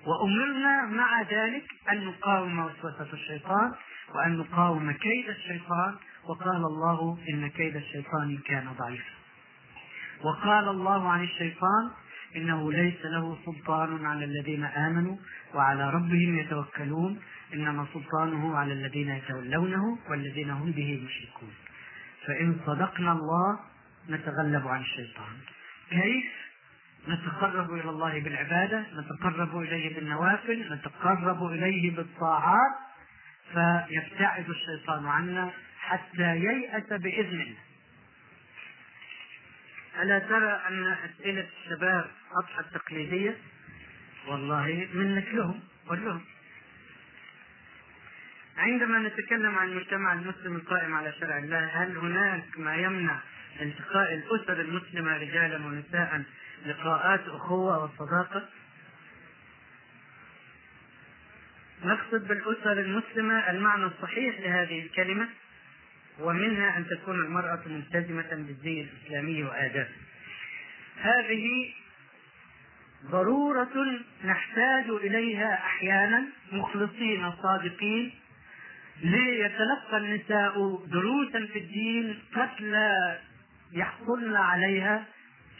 وأمرنا 0.06 0.86
مع 0.86 1.22
ذلك 1.22 1.64
أن 1.92 2.04
نقاوم 2.04 2.58
وسوسة 2.58 3.12
الشيطان 3.12 3.72
وأن 4.14 4.38
نقاوم 4.38 4.92
كيد 4.92 5.28
الشيطان. 5.28 5.94
وقال 6.28 6.56
الله 6.56 7.18
إن 7.30 7.50
كيد 7.50 7.76
الشيطان 7.76 8.38
كان 8.46 8.72
ضعيفا. 8.78 9.11
وقال 10.24 10.68
الله 10.68 11.08
عن 11.08 11.24
الشيطان 11.24 11.90
إنه 12.36 12.72
ليس 12.72 13.04
له 13.04 13.38
سلطان 13.44 14.06
على 14.06 14.24
الذين 14.24 14.64
آمنوا 14.64 15.16
وعلى 15.54 15.90
ربهم 15.90 16.38
يتوكلون 16.38 17.20
إنما 17.54 17.86
سلطانه 17.94 18.56
على 18.56 18.72
الذين 18.72 19.08
يتولونه 19.08 19.98
والذين 20.10 20.50
هم 20.50 20.70
به 20.70 21.00
مشركون. 21.04 21.54
فإن 22.26 22.56
صدقنا 22.66 23.12
الله 23.12 23.58
نتغلب 24.08 24.68
عن 24.68 24.80
الشيطان. 24.80 25.36
كيف؟ 25.90 26.42
نتقرب 27.08 27.74
إلى 27.74 27.90
الله 27.90 28.20
بالعبادة 28.20 28.84
نتقرب 29.00 29.58
إليه 29.58 29.94
بالنوافل 29.94 30.74
نتقرب 30.74 31.46
إليه 31.46 31.96
بالطاعات 31.96 32.72
فيبتعد 33.52 34.50
الشيطان 34.50 35.06
عنا 35.06 35.50
حتى 35.80 36.36
ييأس 36.36 36.92
بإذن 36.92 37.40
الله 37.40 37.71
ألا 40.00 40.18
ترى 40.18 40.62
أن 40.68 40.86
أسئلة 40.86 41.48
الشباب 41.58 42.10
أضحت 42.36 42.74
تقليدية 42.74 43.36
والله 44.28 44.88
منك 44.94 45.28
لهم 45.32 45.60
قل 45.88 46.04
لهم 46.04 46.24
عندما 48.56 48.98
نتكلم 48.98 49.58
عن 49.58 49.68
المجتمع 49.68 50.12
المسلم 50.12 50.56
القائم 50.56 50.94
على 50.94 51.12
شرع 51.12 51.38
الله 51.38 51.64
هل 51.64 51.96
هناك 51.96 52.44
ما 52.56 52.76
يمنع 52.76 53.20
التقاء 53.60 54.14
الأسر 54.14 54.60
المسلمة 54.60 55.16
رجالا 55.16 55.66
ونساء 55.66 56.22
لقاءات 56.66 57.28
أخوة 57.28 57.84
وصداقة؟ 57.84 58.48
نقصد 61.84 62.28
بالأسر 62.28 62.72
المسلمة 62.72 63.50
المعنى 63.50 63.84
الصحيح 63.84 64.40
لهذه 64.40 64.82
الكلمة 64.82 65.28
ومنها 66.20 66.76
أن 66.76 66.86
تكون 66.86 67.24
المرأة 67.24 67.60
ملتزمة 67.66 68.28
بالزي 68.30 68.80
الإسلامي 68.80 69.42
وآدابه. 69.42 69.88
هذه 71.00 71.72
ضرورة 73.10 74.00
نحتاج 74.24 74.90
إليها 74.90 75.54
أحيانا 75.54 76.24
مخلصين 76.52 77.32
صادقين. 77.42 78.12
ليتلقى 79.02 79.96
النساء 79.96 80.84
دروسا 80.86 81.46
في 81.52 81.58
الدين 81.58 82.18
قد 82.34 82.62
لا 82.62 83.18
يحصلن 83.72 84.36
عليها 84.36 85.04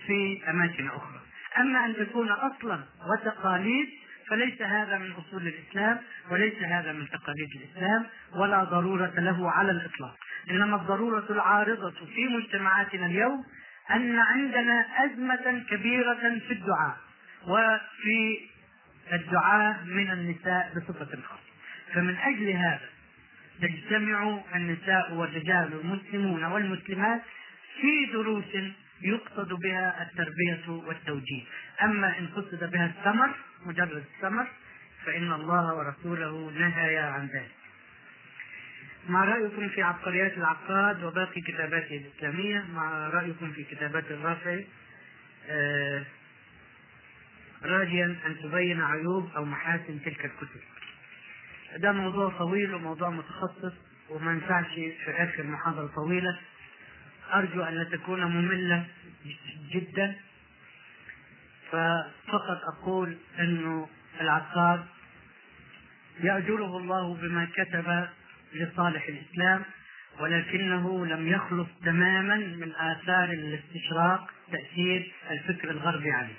في 0.07 0.42
أماكن 0.50 0.86
أخرى. 0.86 1.20
أما 1.59 1.86
أن 1.86 1.96
تكون 1.96 2.28
أصلا 2.28 2.80
وتقاليد 3.11 3.88
فليس 4.32 4.62
هذا 4.62 4.98
من 4.98 5.12
أصول 5.12 5.46
الإسلام 5.46 5.98
وليس 6.30 6.62
هذا 6.62 6.92
من 6.92 7.08
تقاليد 7.08 7.48
الإسلام 7.56 8.06
ولا 8.34 8.64
ضرورة 8.64 9.12
له 9.16 9.50
على 9.50 9.70
الإطلاق. 9.70 10.16
إنما 10.50 10.76
الضرورة 10.76 11.26
العارضة 11.30 11.94
في 12.14 12.28
مجتمعاتنا 12.28 13.06
اليوم 13.06 13.44
أن 13.90 14.18
عندنا 14.18 14.86
أزمة 15.04 15.64
كبيرة 15.70 16.38
في 16.48 16.52
الدعاء 16.52 16.96
وفي 17.46 18.40
الدعاء 19.12 19.84
من 19.84 20.10
النساء 20.10 20.72
بصفة 20.76 21.22
خاصة. 21.22 21.52
فمن 21.94 22.16
أجل 22.16 22.50
هذا 22.50 22.88
تجتمع 23.62 24.40
النساء 24.54 25.14
والرجال 25.14 25.80
المسلمون 25.82 26.44
والمسلمات 26.44 27.22
في 27.80 28.12
دروس 28.12 28.44
يقصد 29.02 29.52
بها 29.52 30.02
التربية 30.02 30.88
والتوجيه. 30.88 31.42
أما 31.82 32.18
إن 32.18 32.26
قصد 32.26 32.70
بها 32.70 32.86
الثمر 32.86 33.30
مجرد 33.66 34.04
الثمر 34.14 34.46
فإن 35.06 35.32
الله 35.32 35.74
ورسوله 35.74 36.50
نهيا 36.50 37.02
عن 37.02 37.26
ذلك. 37.26 37.50
ما 39.08 39.24
رأيكم 39.24 39.68
في 39.68 39.82
عبقريات 39.82 40.32
العقاد 40.32 41.02
وباقي 41.02 41.40
كتاباته 41.40 41.96
الإسلامية؟ 41.96 42.64
مع 42.74 43.08
رأيكم 43.08 43.52
في 43.52 43.64
كتابات 43.64 44.04
الرافعي؟ 44.10 44.66
آه 45.48 46.04
راجيا 47.62 48.16
أن 48.26 48.36
تبين 48.42 48.82
عيوب 48.82 49.30
أو 49.36 49.44
محاسن 49.44 50.02
تلك 50.04 50.24
الكتب. 50.24 50.60
ده 51.76 51.92
موضوع 51.92 52.38
طويل 52.38 52.74
وموضوع 52.74 53.10
متخصص 53.10 53.72
وما 54.10 54.32
ينفعش 54.32 54.74
في 54.74 55.10
آخر 55.10 55.42
محاضرة 55.42 55.86
طويلة. 55.86 56.38
أرجو 57.34 57.62
أن 57.62 57.74
لا 57.74 57.84
تكون 57.84 58.24
مملة 58.24 58.86
جدا. 59.72 60.16
ففقط 61.72 62.60
أقول 62.76 63.16
أنه 63.38 63.88
العقاد 64.20 64.84
يأجره 66.20 66.76
الله 66.76 67.14
بما 67.14 67.48
كتب 67.56 68.08
لصالح 68.54 69.08
الإسلام 69.08 69.62
ولكنه 70.20 71.06
لم 71.06 71.28
يخلص 71.28 71.68
تماما 71.84 72.36
من 72.36 72.72
آثار 72.74 73.30
الاستشراق 73.30 74.30
تأثير 74.52 75.12
الفكر 75.30 75.70
الغربي 75.70 76.10
عليه. 76.10 76.34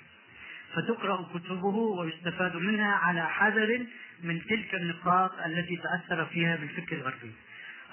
فتقرأ 0.74 1.28
كتبه 1.34 1.76
ويستفاد 1.76 2.56
منها 2.56 2.96
على 2.96 3.30
حذر 3.30 3.86
من 4.24 4.42
تلك 4.50 4.76
النقاط 4.76 5.32
التي 5.46 5.78
تأثر 5.78 6.26
فيها 6.26 6.56
بالفكر 6.56 6.96
الغربي. 6.96 7.32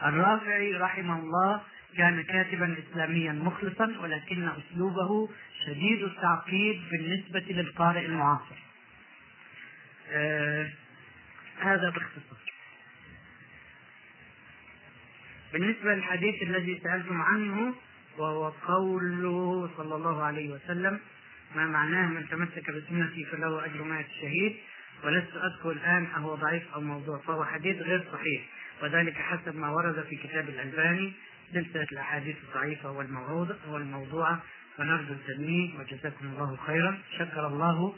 الرافعي 0.03 0.76
رحمه 0.76 1.18
الله 1.18 1.61
كان 1.97 2.22
كاتبا 2.22 2.76
إسلاميا 2.78 3.32
مخلصا 3.32 3.95
ولكن 4.01 4.49
أسلوبه 4.49 5.28
شديد 5.66 6.03
التعقيد 6.03 6.82
بالنسبة 6.91 7.45
للقارئ 7.49 8.07
المعاصر. 8.07 8.57
آه 10.11 10.70
هذا 11.61 11.91
باختصار. 11.91 12.41
بالنسبة 15.53 15.95
للحديث 15.95 16.43
الذي 16.43 16.80
سألتم 16.84 17.22
عنه 17.22 17.74
وهو 18.18 18.49
قوله 18.49 19.70
صلى 19.76 19.95
الله 19.95 20.22
عليه 20.22 20.51
وسلم 20.51 21.01
ما 21.57 21.66
معناه 21.66 22.07
من 22.07 22.28
تمسك 22.28 22.70
بسنتي 22.70 23.24
فله 23.24 23.64
أجر 23.64 23.82
مائة 23.82 24.07
الشهيد 24.07 24.57
ولست 25.05 25.36
أذكر 25.36 25.70
الآن 25.70 26.07
أهو 26.07 26.34
ضعيف 26.34 26.74
أو 26.74 26.80
موضوع 26.80 27.18
فهو 27.18 27.45
حديث 27.45 27.76
غير 27.76 28.05
صحيح 28.12 28.43
وذلك 28.82 29.14
حسب 29.14 29.57
ما 29.57 29.70
ورد 29.70 30.05
في 30.11 30.16
كتاب 30.16 30.49
الألباني. 30.49 31.12
سلسلة 31.53 31.86
الأحاديث 31.92 32.36
الضعيفة 32.48 32.90
والموضوعة 33.68 34.42
ونرجو 34.78 35.12
التنميه 35.12 35.78
وجزاكم 35.78 36.26
الله 36.26 36.57
خيرا. 36.66 36.98
شكر 37.18 37.46
الله 37.46 37.94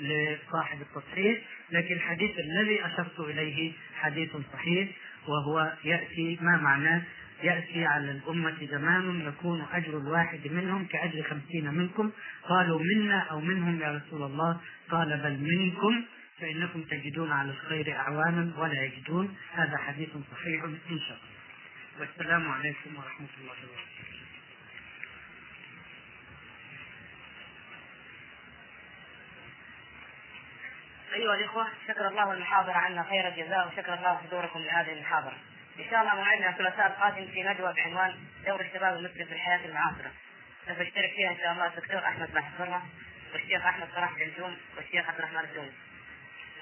لصاحب 0.00 0.80
التصحيح 0.80 1.38
لكن 1.70 1.94
الحديث 1.94 2.30
الذي 2.38 2.86
أشرت 2.86 3.20
إليه 3.20 3.72
حديث 3.94 4.36
صحيح 4.52 4.88
وهو 5.28 5.72
يأتي 5.84 6.38
ما 6.40 6.56
معناه؟ 6.56 7.02
يأتي 7.42 7.84
على 7.84 8.10
الأمة 8.10 8.66
زمان 8.70 9.20
يكون 9.20 9.66
أجر 9.72 9.98
الواحد 9.98 10.48
منهم 10.50 10.84
كأجر 10.84 11.22
خمسين 11.22 11.74
منكم. 11.74 12.10
قالوا 12.48 12.80
منا 12.80 13.18
أو 13.18 13.40
منهم 13.40 13.80
يا 13.80 14.02
رسول 14.02 14.22
الله؟ 14.22 14.60
قال 14.90 15.16
بل 15.18 15.38
منكم 15.38 16.04
فإنكم 16.40 16.82
تجدون 16.82 17.32
على 17.32 17.50
الخير 17.50 17.92
أعوانا 17.92 18.52
ولا 18.58 18.82
يجدون. 18.82 19.34
هذا 19.52 19.76
حديث 19.76 20.08
صحيح 20.32 20.64
إن 20.64 20.98
شاء 20.98 21.16
الله. 21.16 21.37
والسلام 22.00 22.52
عليكم 22.52 22.96
ورحمة 22.96 23.28
الله 23.40 23.52
وبركاته 23.52 24.18
أيها 31.14 31.34
الإخوة 31.34 31.68
شكر 31.88 32.08
الله 32.08 32.32
المحاضرة 32.32 32.72
عنا 32.72 33.02
خير 33.02 33.28
الجزاء 33.28 33.68
وشكر 33.68 33.94
الله 33.94 34.16
حضوركم 34.16 34.58
لهذه 34.60 34.92
المحاضرة. 34.92 35.36
إن 35.78 35.90
شاء 35.90 36.02
الله 36.02 36.14
موعدنا 36.14 36.50
الثلاثاء 36.50 36.86
القادم 36.86 37.26
في 37.26 37.42
ندوة 37.42 37.72
بعنوان 37.72 38.14
دور 38.46 38.60
الشباب 38.60 38.96
المسلم 38.96 39.26
في 39.26 39.32
الحياة 39.32 39.66
المعاصرة. 39.66 40.12
سوف 40.68 40.78
يشترك 40.78 41.12
فيها 41.16 41.30
إن 41.30 41.38
شاء 41.38 41.52
الله 41.52 41.66
الدكتور 41.66 41.98
أحمد 41.98 42.32
بن 42.32 42.82
والشيخ 43.32 43.66
أحمد 43.66 43.88
صلاح 43.94 44.12
بن 44.12 44.56
والشيخ 44.76 45.08
عبد 45.08 45.18
الرحمن 45.18 45.40
الدومي. 45.40 45.72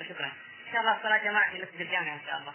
وشكرا. 0.01 0.33
إن 0.67 0.73
شاء 0.73 0.81
الله 0.81 0.97
الصلاة 0.97 1.19
جماعة 1.19 1.51
في 1.51 1.63
مسجد 1.63 1.81
الجامعة 1.81 2.15
إن 2.15 2.27
شاء 2.27 2.39
الله. 2.39 2.53